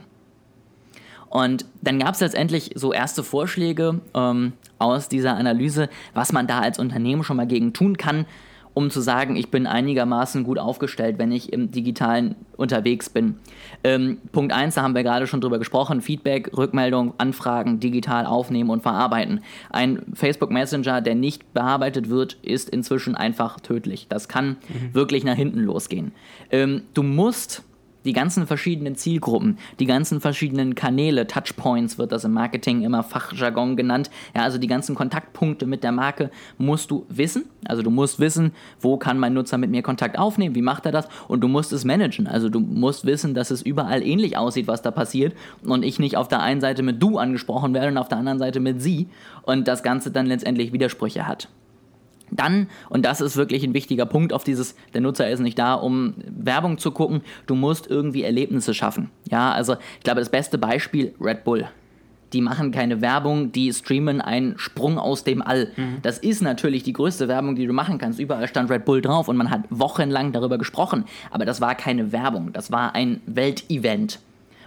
Und 1.32 1.66
dann 1.82 1.98
gab 1.98 2.14
es 2.14 2.20
letztendlich 2.20 2.72
so 2.76 2.92
erste 2.92 3.24
Vorschläge 3.24 4.02
ähm, 4.14 4.52
aus 4.80 5.08
dieser 5.08 5.36
Analyse, 5.38 5.90
was 6.14 6.34
man 6.34 6.46
da 6.46 6.60
als 6.60 6.78
Unternehmen 6.78 7.24
schon 7.24 7.38
mal 7.38 7.48
gegen 7.48 7.72
tun 7.72 7.98
kann, 7.98 8.26
um 8.74 8.90
zu 8.90 9.02
sagen, 9.02 9.38
ich 9.38 9.50
bin 9.50 9.66
einigermaßen 9.66 10.44
gut 10.44 10.60
aufgestellt, 10.60 11.20
wenn 11.20 11.32
ich 11.32 11.52
im 11.52 11.72
digitalen 11.72 12.36
unterwegs 12.58 13.10
bin. 13.10 13.36
Ähm, 13.84 14.18
Punkt 14.34 14.54
1, 14.54 14.76
da 14.76 14.82
haben 14.82 14.94
wir 14.94 15.04
gerade 15.04 15.26
schon 15.26 15.40
drüber 15.42 15.58
gesprochen, 15.58 16.02
Feedback, 16.02 16.52
Rückmeldung, 16.56 17.14
Anfragen, 17.18 17.80
digital 17.80 18.26
aufnehmen 18.26 18.70
und 18.70 18.82
verarbeiten. 18.82 19.42
Ein 19.70 20.04
Facebook 20.14 20.52
Messenger, 20.52 21.02
der 21.02 21.16
nicht 21.16 21.54
bearbeitet 21.54 22.10
wird, 22.10 22.34
ist 22.42 22.70
inzwischen 22.70 23.16
einfach 23.16 23.62
tödlich. 23.62 24.08
Das 24.10 24.28
kann 24.28 24.58
mhm. 24.68 24.94
wirklich 24.94 25.24
nach 25.24 25.36
hinten 25.36 25.60
losgehen. 25.60 26.12
Ähm, 26.50 26.84
du 26.94 27.04
musst 27.04 27.64
die 28.06 28.14
ganzen 28.14 28.48
verschiedenen 28.48 28.96
Zielgruppen, 28.96 29.58
die 29.80 29.86
ganzen 29.86 30.22
verschiedenen 30.22 30.76
Kanäle, 30.76 31.28
Touchpoints 31.28 31.98
wird 31.98 32.12
das 32.12 32.24
im 32.24 32.34
Marketing 32.34 32.84
immer 32.84 33.04
Fachjargon 33.04 33.76
genannt. 33.76 34.10
Ja, 34.36 34.44
also 34.44 34.58
die 34.58 34.68
ganzen 34.68 34.96
Kontaktpunkte 34.96 35.66
mit 35.66 35.84
der 35.84 35.92
Marke 35.92 36.32
musst 36.58 36.92
du 36.92 37.06
wissen. 37.10 37.46
Also 37.66 37.82
du 37.82 37.90
musst 37.90 38.20
wissen, 38.20 38.52
wo 38.80 38.98
kann 38.98 39.20
mein 39.20 39.34
Nutzer 39.34 39.58
mit 39.58 39.70
mir 39.70 39.84
Kontakt 39.84 40.18
aufnehmen, 40.18 40.56
wie 40.56 40.62
macht 40.62 40.86
er 40.86 40.92
das 40.92 41.08
und 41.28 41.42
du 41.42 41.48
musst 41.48 41.72
es 41.74 41.86
managen. 41.86 42.28
Also 42.28 42.50
du 42.50 42.60
musst 42.60 43.06
wissen, 43.06 43.34
dass 43.34 43.52
es 43.52 43.62
überall 43.62 44.04
ähnlich 44.04 44.38
aussieht, 44.38 44.68
was 44.68 44.82
da 44.82 44.92
passiert 44.92 45.36
und 45.64 45.84
ich 45.84 46.00
nicht 46.00 46.18
auf 46.18 46.28
der 46.28 46.42
einen 46.42 46.62
Seite 46.62 46.84
mit 46.84 47.02
du 47.02 47.18
angesprochen 47.18 47.74
werde 47.74 47.90
und 47.90 47.98
auf 47.98 48.10
der 48.10 48.18
anderen 48.18 48.40
Seite 48.40 48.60
mit 48.60 48.82
sie 48.82 49.08
und 49.44 49.68
das 49.68 49.84
Ganze 49.84 50.12
dann 50.12 50.26
letztendlich 50.26 50.74
Widersprüche 50.74 51.28
hat. 51.28 51.48
Dann, 52.32 52.68
und 52.90 53.06
das 53.06 53.22
ist 53.22 53.36
wirklich 53.36 53.64
ein 53.64 53.74
wichtiger 53.74 54.06
Punkt 54.06 54.34
auf 54.34 54.44
dieses, 54.44 54.76
der 54.94 55.02
Nutzer 55.02 55.30
ist 55.30 55.40
nicht 55.40 55.60
da, 55.60 55.74
um 55.74 56.14
Werbung 56.26 56.78
zu 56.78 56.92
gucken, 56.92 57.22
du 57.46 57.56
musst 57.56 57.90
irgendwie 57.90 58.24
Erlebnisse 58.24 58.74
schaffen. 58.74 59.10
Ja, 59.30 59.52
also 59.52 59.76
ich 59.98 60.04
glaube, 60.04 60.22
das 60.22 60.30
beste 60.30 60.58
Beispiel, 60.58 61.14
Red 61.20 61.44
Bull. 61.44 61.68
Die 62.34 62.40
machen 62.40 62.72
keine 62.72 63.02
Werbung, 63.02 63.52
die 63.52 63.74
streamen 63.74 64.22
einen 64.22 64.58
Sprung 64.58 64.98
aus 64.98 65.26
dem 65.26 65.42
All. 65.42 65.74
Mhm. 65.76 65.98
Das 66.02 66.18
ist 66.18 66.42
natürlich 66.42 66.84
die 66.84 66.94
größte 66.94 67.28
Werbung, 67.28 67.56
die 67.56 67.68
du 67.68 67.74
machen 67.74 67.98
kannst. 67.98 68.20
Überall 68.20 68.48
stand 68.48 68.72
Red 68.72 68.86
Bull 68.86 69.02
drauf 69.02 69.28
und 69.28 69.36
man 69.36 69.52
hat 69.52 69.64
wochenlang 69.70 70.32
darüber 70.32 70.58
gesprochen. 70.58 71.04
Aber 71.30 71.44
das 71.44 71.60
war 71.60 71.76
keine 71.76 72.14
Werbung, 72.14 72.54
das 72.54 72.72
war 72.72 72.96
ein 72.96 73.20
Weltevent. 73.26 74.20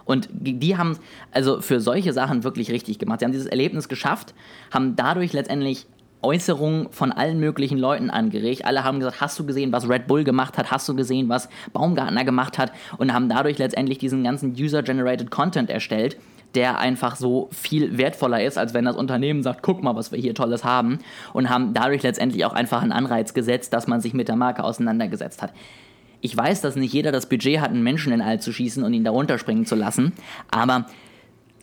Und 0.05 0.29
die 0.31 0.77
haben 0.77 0.99
also 1.31 1.63
für 1.63 1.81
solche 1.81 2.13
Sachen 2.13 2.45
wirklich 2.45 2.71
richtig 2.71 2.99
gemacht. 2.99 3.21
Sie 3.21 3.25
haben 3.25 3.33
dieses 3.33 3.47
Erlebnis 3.47 3.89
geschafft, 3.89 4.35
haben 4.71 4.97
dadurch 4.97 5.33
letztendlich 5.33 5.87
Äußerungen 6.25 6.89
von 6.91 7.13
allen 7.13 7.39
möglichen 7.39 7.79
Leuten 7.79 8.11
angeregt. 8.11 8.65
Alle 8.65 8.85
haben 8.85 8.99
gesagt, 8.99 9.21
hast 9.21 9.39
du 9.39 9.47
gesehen, 9.47 9.73
was 9.73 9.89
Red 9.89 10.07
Bull 10.07 10.25
gemacht 10.25 10.59
hat? 10.59 10.71
Hast 10.71 10.89
du 10.89 10.97
gesehen, 10.97 11.29
was 11.29 11.49
Baumgartner 11.73 12.25
gemacht 12.25 12.59
hat? 12.59 12.73
Und 12.99 13.13
haben 13.13 13.29
dadurch 13.29 13.59
letztendlich 13.59 13.99
diesen 13.99 14.25
ganzen 14.25 14.53
User-Generated 14.53 15.31
Content 15.31 15.71
erstellt, 15.71 16.17
der 16.55 16.79
einfach 16.79 17.17
so 17.17 17.49
viel 17.53 17.99
wertvoller 17.99 18.43
ist, 18.43 18.59
als 18.59 18.75
wenn 18.75 18.85
das 18.85 18.97
Unternehmen 18.97 19.43
sagt, 19.43 19.63
guck 19.63 19.83
mal, 19.83 19.97
was 19.97 20.13
wir 20.13 20.19
hier 20.19 20.35
Tolles 20.35 20.65
haben. 20.65 21.01
Und 21.33 21.51
haben 21.51 21.75
dadurch 21.75 22.03
letztendlich 22.03 22.45
auch 22.45 22.53
einfach 22.53 22.83
einen 22.83 22.93
Anreiz 22.93 23.35
gesetzt, 23.35 23.73
dass 23.73 23.87
man 23.87 24.01
sich 24.01 24.15
mit 24.15 24.29
der 24.29 24.37
Marke 24.37 24.65
auseinandergesetzt 24.65 25.43
hat. 25.43 25.53
Ich 26.21 26.35
weiß, 26.35 26.63
dass 26.63 26.77
nicht 26.77 26.95
jeder 26.95 27.13
das 27.13 27.29
Budget 27.29 27.61
hat, 27.61 27.71
einen 27.71 27.83
Menschen 27.83 28.13
in 28.13 28.23
All 28.23 28.41
zu 28.41 28.51
schießen 28.51 28.83
und 28.83 28.95
ihn 28.95 29.05
da 29.05 29.11
runterspringen 29.11 29.67
zu 29.67 29.75
lassen, 29.75 30.15
aber 30.51 30.87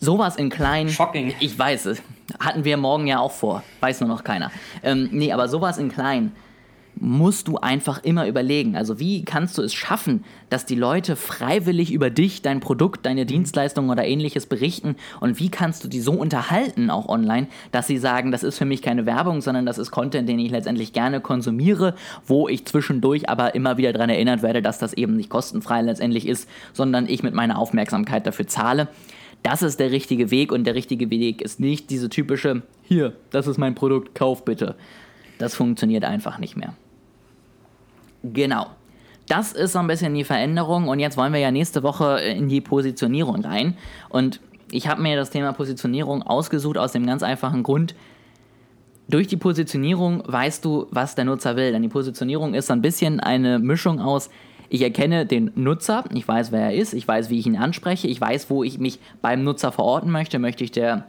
sowas 0.02 0.36
in 0.36 0.50
klein. 0.50 0.88
Shocking. 0.88 1.32
Ich 1.40 1.58
weiß 1.58 1.86
es. 1.86 2.02
Hatten 2.40 2.64
wir 2.64 2.76
morgen 2.76 3.06
ja 3.06 3.20
auch 3.20 3.32
vor. 3.32 3.62
Weiß 3.80 4.00
nur 4.00 4.08
noch 4.08 4.24
keiner. 4.24 4.50
Ähm, 4.82 5.08
nee, 5.12 5.32
aber 5.32 5.48
sowas 5.48 5.78
in 5.78 5.90
klein 5.90 6.32
musst 6.94 7.48
du 7.48 7.56
einfach 7.56 8.04
immer 8.04 8.26
überlegen. 8.26 8.76
Also 8.76 9.00
wie 9.00 9.24
kannst 9.24 9.56
du 9.56 9.62
es 9.62 9.72
schaffen, 9.72 10.24
dass 10.50 10.66
die 10.66 10.74
Leute 10.74 11.16
freiwillig 11.16 11.90
über 11.90 12.10
dich, 12.10 12.42
dein 12.42 12.60
Produkt, 12.60 13.06
deine 13.06 13.24
Dienstleistung 13.24 13.88
oder 13.88 14.04
ähnliches 14.04 14.44
berichten 14.44 14.96
und 15.18 15.40
wie 15.40 15.48
kannst 15.48 15.82
du 15.82 15.88
die 15.88 16.00
so 16.00 16.12
unterhalten, 16.12 16.90
auch 16.90 17.08
online, 17.08 17.46
dass 17.72 17.86
sie 17.86 17.96
sagen, 17.96 18.30
das 18.30 18.42
ist 18.42 18.58
für 18.58 18.66
mich 18.66 18.82
keine 18.82 19.06
Werbung, 19.06 19.40
sondern 19.40 19.64
das 19.64 19.78
ist 19.78 19.90
Content, 19.90 20.28
den 20.28 20.38
ich 20.38 20.50
letztendlich 20.50 20.92
gerne 20.92 21.20
konsumiere, 21.22 21.94
wo 22.26 22.46
ich 22.46 22.66
zwischendurch 22.66 23.30
aber 23.30 23.54
immer 23.54 23.78
wieder 23.78 23.94
daran 23.94 24.10
erinnert 24.10 24.42
werde, 24.42 24.60
dass 24.60 24.78
das 24.78 24.92
eben 24.92 25.16
nicht 25.16 25.30
kostenfrei 25.30 25.80
letztendlich 25.80 26.26
ist, 26.26 26.46
sondern 26.74 27.08
ich 27.08 27.22
mit 27.22 27.32
meiner 27.32 27.58
Aufmerksamkeit 27.58 28.26
dafür 28.26 28.46
zahle 28.46 28.88
das 29.42 29.62
ist 29.62 29.80
der 29.80 29.90
richtige 29.90 30.30
Weg 30.30 30.52
und 30.52 30.64
der 30.64 30.74
richtige 30.74 31.10
Weg 31.10 31.42
ist 31.42 31.60
nicht 31.60 31.90
diese 31.90 32.08
typische, 32.08 32.62
hier, 32.82 33.14
das 33.30 33.46
ist 33.46 33.58
mein 33.58 33.74
Produkt, 33.74 34.14
kauf 34.14 34.44
bitte. 34.44 34.76
Das 35.38 35.54
funktioniert 35.54 36.04
einfach 36.04 36.38
nicht 36.38 36.56
mehr. 36.56 36.74
Genau. 38.22 38.66
Das 39.28 39.52
ist 39.52 39.72
so 39.72 39.78
ein 39.78 39.86
bisschen 39.86 40.14
die 40.14 40.24
Veränderung 40.24 40.88
und 40.88 41.00
jetzt 41.00 41.16
wollen 41.16 41.32
wir 41.32 41.40
ja 41.40 41.50
nächste 41.50 41.82
Woche 41.82 42.20
in 42.20 42.48
die 42.48 42.60
Positionierung 42.60 43.44
rein. 43.44 43.76
Und 44.08 44.40
ich 44.70 44.88
habe 44.88 45.02
mir 45.02 45.16
das 45.16 45.30
Thema 45.30 45.52
Positionierung 45.52 46.22
ausgesucht 46.22 46.78
aus 46.78 46.92
dem 46.92 47.06
ganz 47.06 47.22
einfachen 47.22 47.62
Grund, 47.62 47.94
durch 49.08 49.26
die 49.26 49.36
Positionierung 49.36 50.22
weißt 50.26 50.64
du, 50.64 50.86
was 50.90 51.14
der 51.14 51.24
Nutzer 51.24 51.56
will. 51.56 51.72
Denn 51.72 51.82
die 51.82 51.88
Positionierung 51.88 52.54
ist 52.54 52.68
so 52.68 52.72
ein 52.72 52.82
bisschen 52.82 53.20
eine 53.20 53.58
Mischung 53.58 54.00
aus, 54.00 54.30
ich 54.72 54.80
erkenne 54.80 55.26
den 55.26 55.50
Nutzer, 55.54 56.04
ich 56.14 56.26
weiß, 56.26 56.50
wer 56.50 56.62
er 56.62 56.74
ist, 56.74 56.94
ich 56.94 57.06
weiß, 57.06 57.28
wie 57.28 57.38
ich 57.38 57.46
ihn 57.46 57.58
anspreche, 57.58 58.08
ich 58.08 58.18
weiß, 58.18 58.48
wo 58.48 58.64
ich 58.64 58.78
mich 58.78 59.00
beim 59.20 59.44
Nutzer 59.44 59.70
verorten 59.70 60.10
möchte. 60.10 60.38
Möchte 60.38 60.64
ich 60.64 60.72
der 60.72 61.04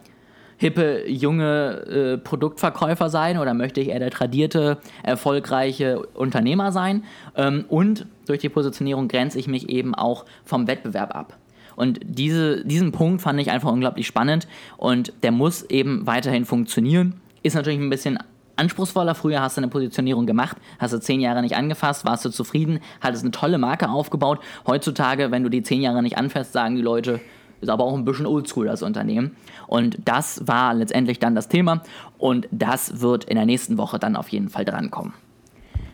hippe, 0.57 1.09
junge 1.09 1.85
äh, 1.85 2.17
Produktverkäufer 2.17 3.09
sein 3.09 3.37
oder 3.37 3.53
möchte 3.53 3.79
ich 3.79 3.87
eher 3.87 3.99
der 3.99 4.11
tradierte, 4.11 4.79
erfolgreiche 5.01 6.05
Unternehmer 6.13 6.73
sein? 6.73 7.05
Ähm, 7.37 7.63
und 7.69 8.05
durch 8.27 8.39
die 8.39 8.49
Positionierung 8.49 9.07
grenze 9.07 9.39
ich 9.39 9.47
mich 9.47 9.69
eben 9.69 9.95
auch 9.95 10.25
vom 10.43 10.67
Wettbewerb 10.67 11.15
ab. 11.15 11.37
Und 11.77 12.01
diese, 12.03 12.65
diesen 12.65 12.91
Punkt 12.91 13.21
fand 13.21 13.39
ich 13.39 13.49
einfach 13.49 13.71
unglaublich 13.71 14.07
spannend 14.07 14.45
und 14.75 15.13
der 15.23 15.31
muss 15.31 15.63
eben 15.63 16.05
weiterhin 16.05 16.43
funktionieren. 16.43 17.21
Ist 17.43 17.55
natürlich 17.55 17.79
ein 17.79 17.89
bisschen 17.89 18.19
anspruchsvoller. 18.63 19.13
Früher 19.15 19.41
hast 19.41 19.57
du 19.57 19.61
eine 19.61 19.69
Positionierung 19.69 20.25
gemacht, 20.25 20.57
hast 20.79 20.93
du 20.93 20.99
zehn 20.99 21.19
Jahre 21.19 21.41
nicht 21.41 21.55
angefasst, 21.55 22.05
warst 22.05 22.25
du 22.25 22.29
zufrieden, 22.29 22.79
hattest 23.01 23.23
eine 23.23 23.31
tolle 23.31 23.57
Marke 23.57 23.89
aufgebaut. 23.89 24.39
Heutzutage, 24.65 25.31
wenn 25.31 25.43
du 25.43 25.49
die 25.49 25.63
zehn 25.63 25.81
Jahre 25.81 26.01
nicht 26.01 26.17
anfasst, 26.17 26.53
sagen 26.53 26.75
die 26.75 26.81
Leute, 26.81 27.19
ist 27.61 27.69
aber 27.69 27.83
auch 27.83 27.95
ein 27.95 28.05
bisschen 28.05 28.25
oldschool 28.25 28.65
das 28.65 28.81
Unternehmen. 28.81 29.35
Und 29.67 29.97
das 30.05 30.47
war 30.47 30.73
letztendlich 30.73 31.19
dann 31.19 31.35
das 31.35 31.47
Thema 31.47 31.81
und 32.17 32.47
das 32.51 33.01
wird 33.01 33.25
in 33.25 33.35
der 33.35 33.45
nächsten 33.45 33.77
Woche 33.77 33.99
dann 33.99 34.15
auf 34.15 34.29
jeden 34.29 34.49
Fall 34.49 34.65
drankommen. 34.65 35.13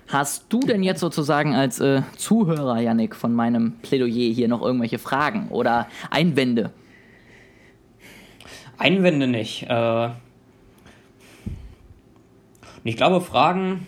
Hast 0.08 0.46
du 0.50 0.60
denn 0.62 0.82
jetzt 0.82 1.02
sozusagen 1.02 1.56
als 1.56 1.80
äh, 1.80 2.02
Zuhörer, 2.18 2.80
Yannick, 2.80 3.16
von 3.16 3.32
meinem 3.34 3.74
Plädoyer 3.84 4.34
hier 4.34 4.48
noch 4.48 4.64
irgendwelche 4.64 4.98
Fragen 4.98 5.50
oder 5.50 5.88
Einwände? 6.10 6.72
Einwände 8.80 9.28
nicht. 9.28 9.68
Äh, 9.70 10.10
und 12.84 12.90
ich 12.90 12.98
glaube, 12.98 13.22
Fragen, 13.22 13.86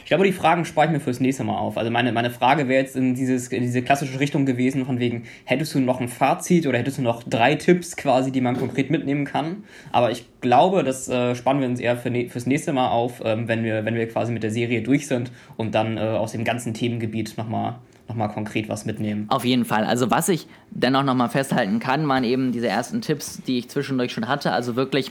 ich 0.00 0.06
glaube, 0.06 0.24
die 0.24 0.32
Fragen 0.32 0.64
spare 0.64 0.88
ich 0.88 0.92
mir 0.92 1.00
fürs 1.00 1.20
nächste 1.20 1.44
Mal 1.44 1.56
auf. 1.56 1.78
Also 1.78 1.90
meine, 1.90 2.12
meine 2.12 2.30
Frage 2.30 2.68
wäre 2.68 2.82
jetzt 2.82 2.96
in, 2.96 3.14
dieses, 3.14 3.48
in 3.48 3.62
diese 3.62 3.82
klassische 3.82 4.18
Richtung 4.20 4.46
gewesen, 4.46 4.84
von 4.84 4.98
wegen, 4.98 5.24
hättest 5.44 5.74
du 5.74 5.80
noch 5.80 6.00
ein 6.00 6.08
Fazit 6.08 6.66
oder 6.66 6.78
hättest 6.78 6.98
du 6.98 7.02
noch 7.02 7.22
drei 7.22 7.54
Tipps 7.54 7.96
quasi, 7.96 8.32
die 8.32 8.40
man 8.40 8.56
konkret 8.56 8.90
mitnehmen 8.90 9.24
kann? 9.24 9.64
Aber 9.92 10.10
ich 10.10 10.26
glaube, 10.40 10.82
das 10.82 11.08
äh, 11.08 11.34
spannen 11.34 11.60
wir 11.60 11.68
uns 11.68 11.80
eher 11.80 11.96
für 11.96 12.10
ne 12.10 12.28
fürs 12.28 12.46
nächste 12.46 12.72
Mal 12.72 12.88
auf, 12.88 13.22
ähm, 13.24 13.48
wenn, 13.48 13.64
wir, 13.64 13.84
wenn 13.84 13.94
wir 13.94 14.08
quasi 14.08 14.32
mit 14.32 14.42
der 14.42 14.50
Serie 14.50 14.82
durch 14.82 15.06
sind 15.06 15.30
und 15.56 15.74
dann 15.74 15.96
äh, 15.96 16.00
aus 16.00 16.32
dem 16.32 16.44
ganzen 16.44 16.74
Themengebiet 16.74 17.36
nochmal 17.36 17.76
nochmal 18.06 18.28
konkret 18.28 18.68
was 18.68 18.84
mitnehmen. 18.84 19.24
Auf 19.30 19.46
jeden 19.46 19.64
Fall. 19.64 19.84
Also 19.84 20.10
was 20.10 20.28
ich 20.28 20.46
dennoch 20.70 21.04
nochmal 21.04 21.30
festhalten 21.30 21.78
kann, 21.78 22.06
waren 22.06 22.22
eben 22.22 22.52
diese 22.52 22.68
ersten 22.68 23.00
Tipps, 23.00 23.40
die 23.46 23.58
ich 23.58 23.70
zwischendurch 23.70 24.12
schon 24.12 24.28
hatte. 24.28 24.52
Also 24.52 24.76
wirklich 24.76 25.10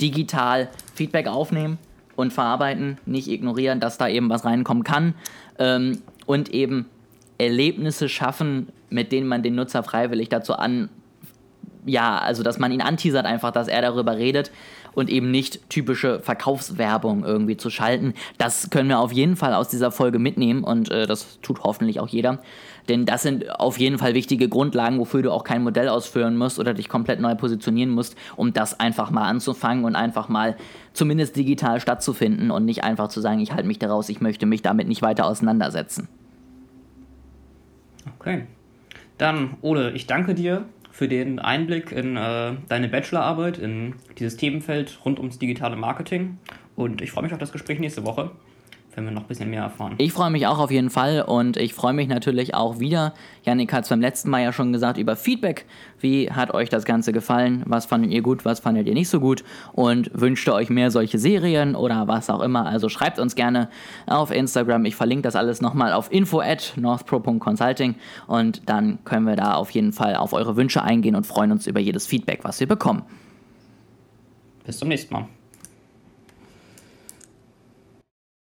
digital 0.00 0.68
Feedback 0.94 1.28
aufnehmen, 1.28 1.78
und 2.20 2.32
verarbeiten, 2.32 2.98
nicht 3.06 3.28
ignorieren, 3.28 3.80
dass 3.80 3.98
da 3.98 4.08
eben 4.08 4.28
was 4.28 4.44
reinkommen 4.44 4.84
kann. 4.84 5.14
Ähm, 5.58 6.02
und 6.26 6.50
eben 6.50 6.86
Erlebnisse 7.38 8.08
schaffen, 8.08 8.68
mit 8.90 9.12
denen 9.12 9.26
man 9.26 9.42
den 9.42 9.54
Nutzer 9.54 9.82
freiwillig 9.82 10.28
dazu 10.28 10.54
an, 10.54 10.90
ja, 11.86 12.18
also 12.18 12.42
dass 12.42 12.58
man 12.58 12.72
ihn 12.72 12.82
anteasert 12.82 13.26
einfach, 13.26 13.50
dass 13.50 13.68
er 13.68 13.82
darüber 13.82 14.16
redet 14.16 14.50
und 14.92 15.10
eben 15.10 15.30
nicht 15.30 15.68
typische 15.70 16.20
Verkaufswerbung 16.20 17.24
irgendwie 17.24 17.56
zu 17.56 17.70
schalten. 17.70 18.14
Das 18.38 18.70
können 18.70 18.88
wir 18.88 18.98
auf 18.98 19.12
jeden 19.12 19.36
Fall 19.36 19.54
aus 19.54 19.68
dieser 19.68 19.90
Folge 19.90 20.18
mitnehmen 20.18 20.64
und 20.64 20.90
äh, 20.90 21.06
das 21.06 21.40
tut 21.40 21.62
hoffentlich 21.62 22.00
auch 22.00 22.08
jeder. 22.08 22.40
Denn 22.88 23.06
das 23.06 23.22
sind 23.22 23.48
auf 23.60 23.78
jeden 23.78 23.98
Fall 23.98 24.14
wichtige 24.14 24.48
Grundlagen, 24.48 24.98
wofür 24.98 25.22
du 25.22 25.30
auch 25.32 25.44
kein 25.44 25.62
Modell 25.62 25.88
ausführen 25.88 26.36
musst 26.36 26.58
oder 26.58 26.74
dich 26.74 26.88
komplett 26.88 27.20
neu 27.20 27.34
positionieren 27.34 27.90
musst, 27.90 28.16
um 28.36 28.52
das 28.52 28.80
einfach 28.80 29.10
mal 29.10 29.28
anzufangen 29.28 29.84
und 29.84 29.94
einfach 29.94 30.28
mal 30.28 30.56
zumindest 30.92 31.36
digital 31.36 31.80
stattzufinden 31.80 32.50
und 32.50 32.64
nicht 32.64 32.82
einfach 32.82 33.08
zu 33.08 33.20
sagen, 33.20 33.40
ich 33.40 33.52
halte 33.52 33.68
mich 33.68 33.78
daraus, 33.78 34.08
ich 34.08 34.20
möchte 34.20 34.46
mich 34.46 34.62
damit 34.62 34.88
nicht 34.88 35.02
weiter 35.02 35.26
auseinandersetzen. 35.26 36.08
Okay. 38.18 38.46
Dann, 39.18 39.56
Ole, 39.60 39.92
ich 39.92 40.06
danke 40.06 40.34
dir 40.34 40.64
für 40.90 41.08
den 41.08 41.38
Einblick 41.38 41.92
in 41.92 42.16
äh, 42.16 42.54
deine 42.68 42.88
Bachelorarbeit, 42.88 43.58
in 43.58 43.94
dieses 44.18 44.36
Themenfeld 44.36 44.98
rund 45.04 45.18
ums 45.18 45.38
digitale 45.38 45.76
Marketing. 45.76 46.38
Und 46.76 47.00
ich 47.02 47.10
freue 47.10 47.24
mich 47.24 47.32
auf 47.32 47.38
das 47.38 47.52
Gespräch 47.52 47.78
nächste 47.78 48.04
Woche 48.04 48.30
wenn 48.94 49.04
wir 49.04 49.12
noch 49.12 49.22
ein 49.22 49.28
bisschen 49.28 49.50
mehr 49.50 49.62
erfahren. 49.62 49.94
Ich 49.98 50.12
freue 50.12 50.30
mich 50.30 50.46
auch 50.46 50.58
auf 50.58 50.70
jeden 50.70 50.90
Fall 50.90 51.22
und 51.22 51.56
ich 51.56 51.74
freue 51.74 51.92
mich 51.92 52.08
natürlich 52.08 52.54
auch 52.54 52.80
wieder. 52.80 53.14
Janik 53.44 53.72
hat 53.72 53.84
es 53.84 53.90
beim 53.90 54.00
letzten 54.00 54.30
Mal 54.30 54.42
ja 54.42 54.52
schon 54.52 54.72
gesagt 54.72 54.98
über 54.98 55.16
Feedback. 55.16 55.66
Wie 56.00 56.30
hat 56.30 56.52
euch 56.52 56.68
das 56.68 56.84
Ganze 56.84 57.12
gefallen? 57.12 57.62
Was 57.66 57.86
fandet 57.86 58.10
ihr 58.10 58.22
gut? 58.22 58.44
Was 58.44 58.60
fandet 58.60 58.86
ihr 58.86 58.94
nicht 58.94 59.08
so 59.08 59.20
gut? 59.20 59.44
Und 59.72 60.10
wünscht 60.12 60.46
ihr 60.48 60.54
euch 60.54 60.70
mehr 60.70 60.90
solche 60.90 61.18
Serien 61.18 61.74
oder 61.76 62.08
was 62.08 62.30
auch 62.30 62.40
immer? 62.40 62.66
Also 62.66 62.88
schreibt 62.88 63.18
uns 63.18 63.34
gerne 63.34 63.68
auf 64.06 64.30
Instagram. 64.30 64.84
Ich 64.84 64.96
verlinke 64.96 65.22
das 65.22 65.36
alles 65.36 65.60
nochmal 65.60 65.92
auf 65.92 66.12
info 66.12 66.40
at 66.40 66.74
northpro.consulting 66.76 67.94
und 68.26 68.68
dann 68.68 68.98
können 69.04 69.26
wir 69.26 69.36
da 69.36 69.54
auf 69.54 69.70
jeden 69.70 69.92
Fall 69.92 70.16
auf 70.16 70.32
eure 70.32 70.56
Wünsche 70.56 70.82
eingehen 70.82 71.14
und 71.14 71.26
freuen 71.26 71.52
uns 71.52 71.66
über 71.66 71.80
jedes 71.80 72.06
Feedback, 72.06 72.40
was 72.42 72.60
wir 72.60 72.66
bekommen. 72.66 73.02
Bis 74.64 74.78
zum 74.78 74.88
nächsten 74.88 75.14
Mal. 75.14 75.26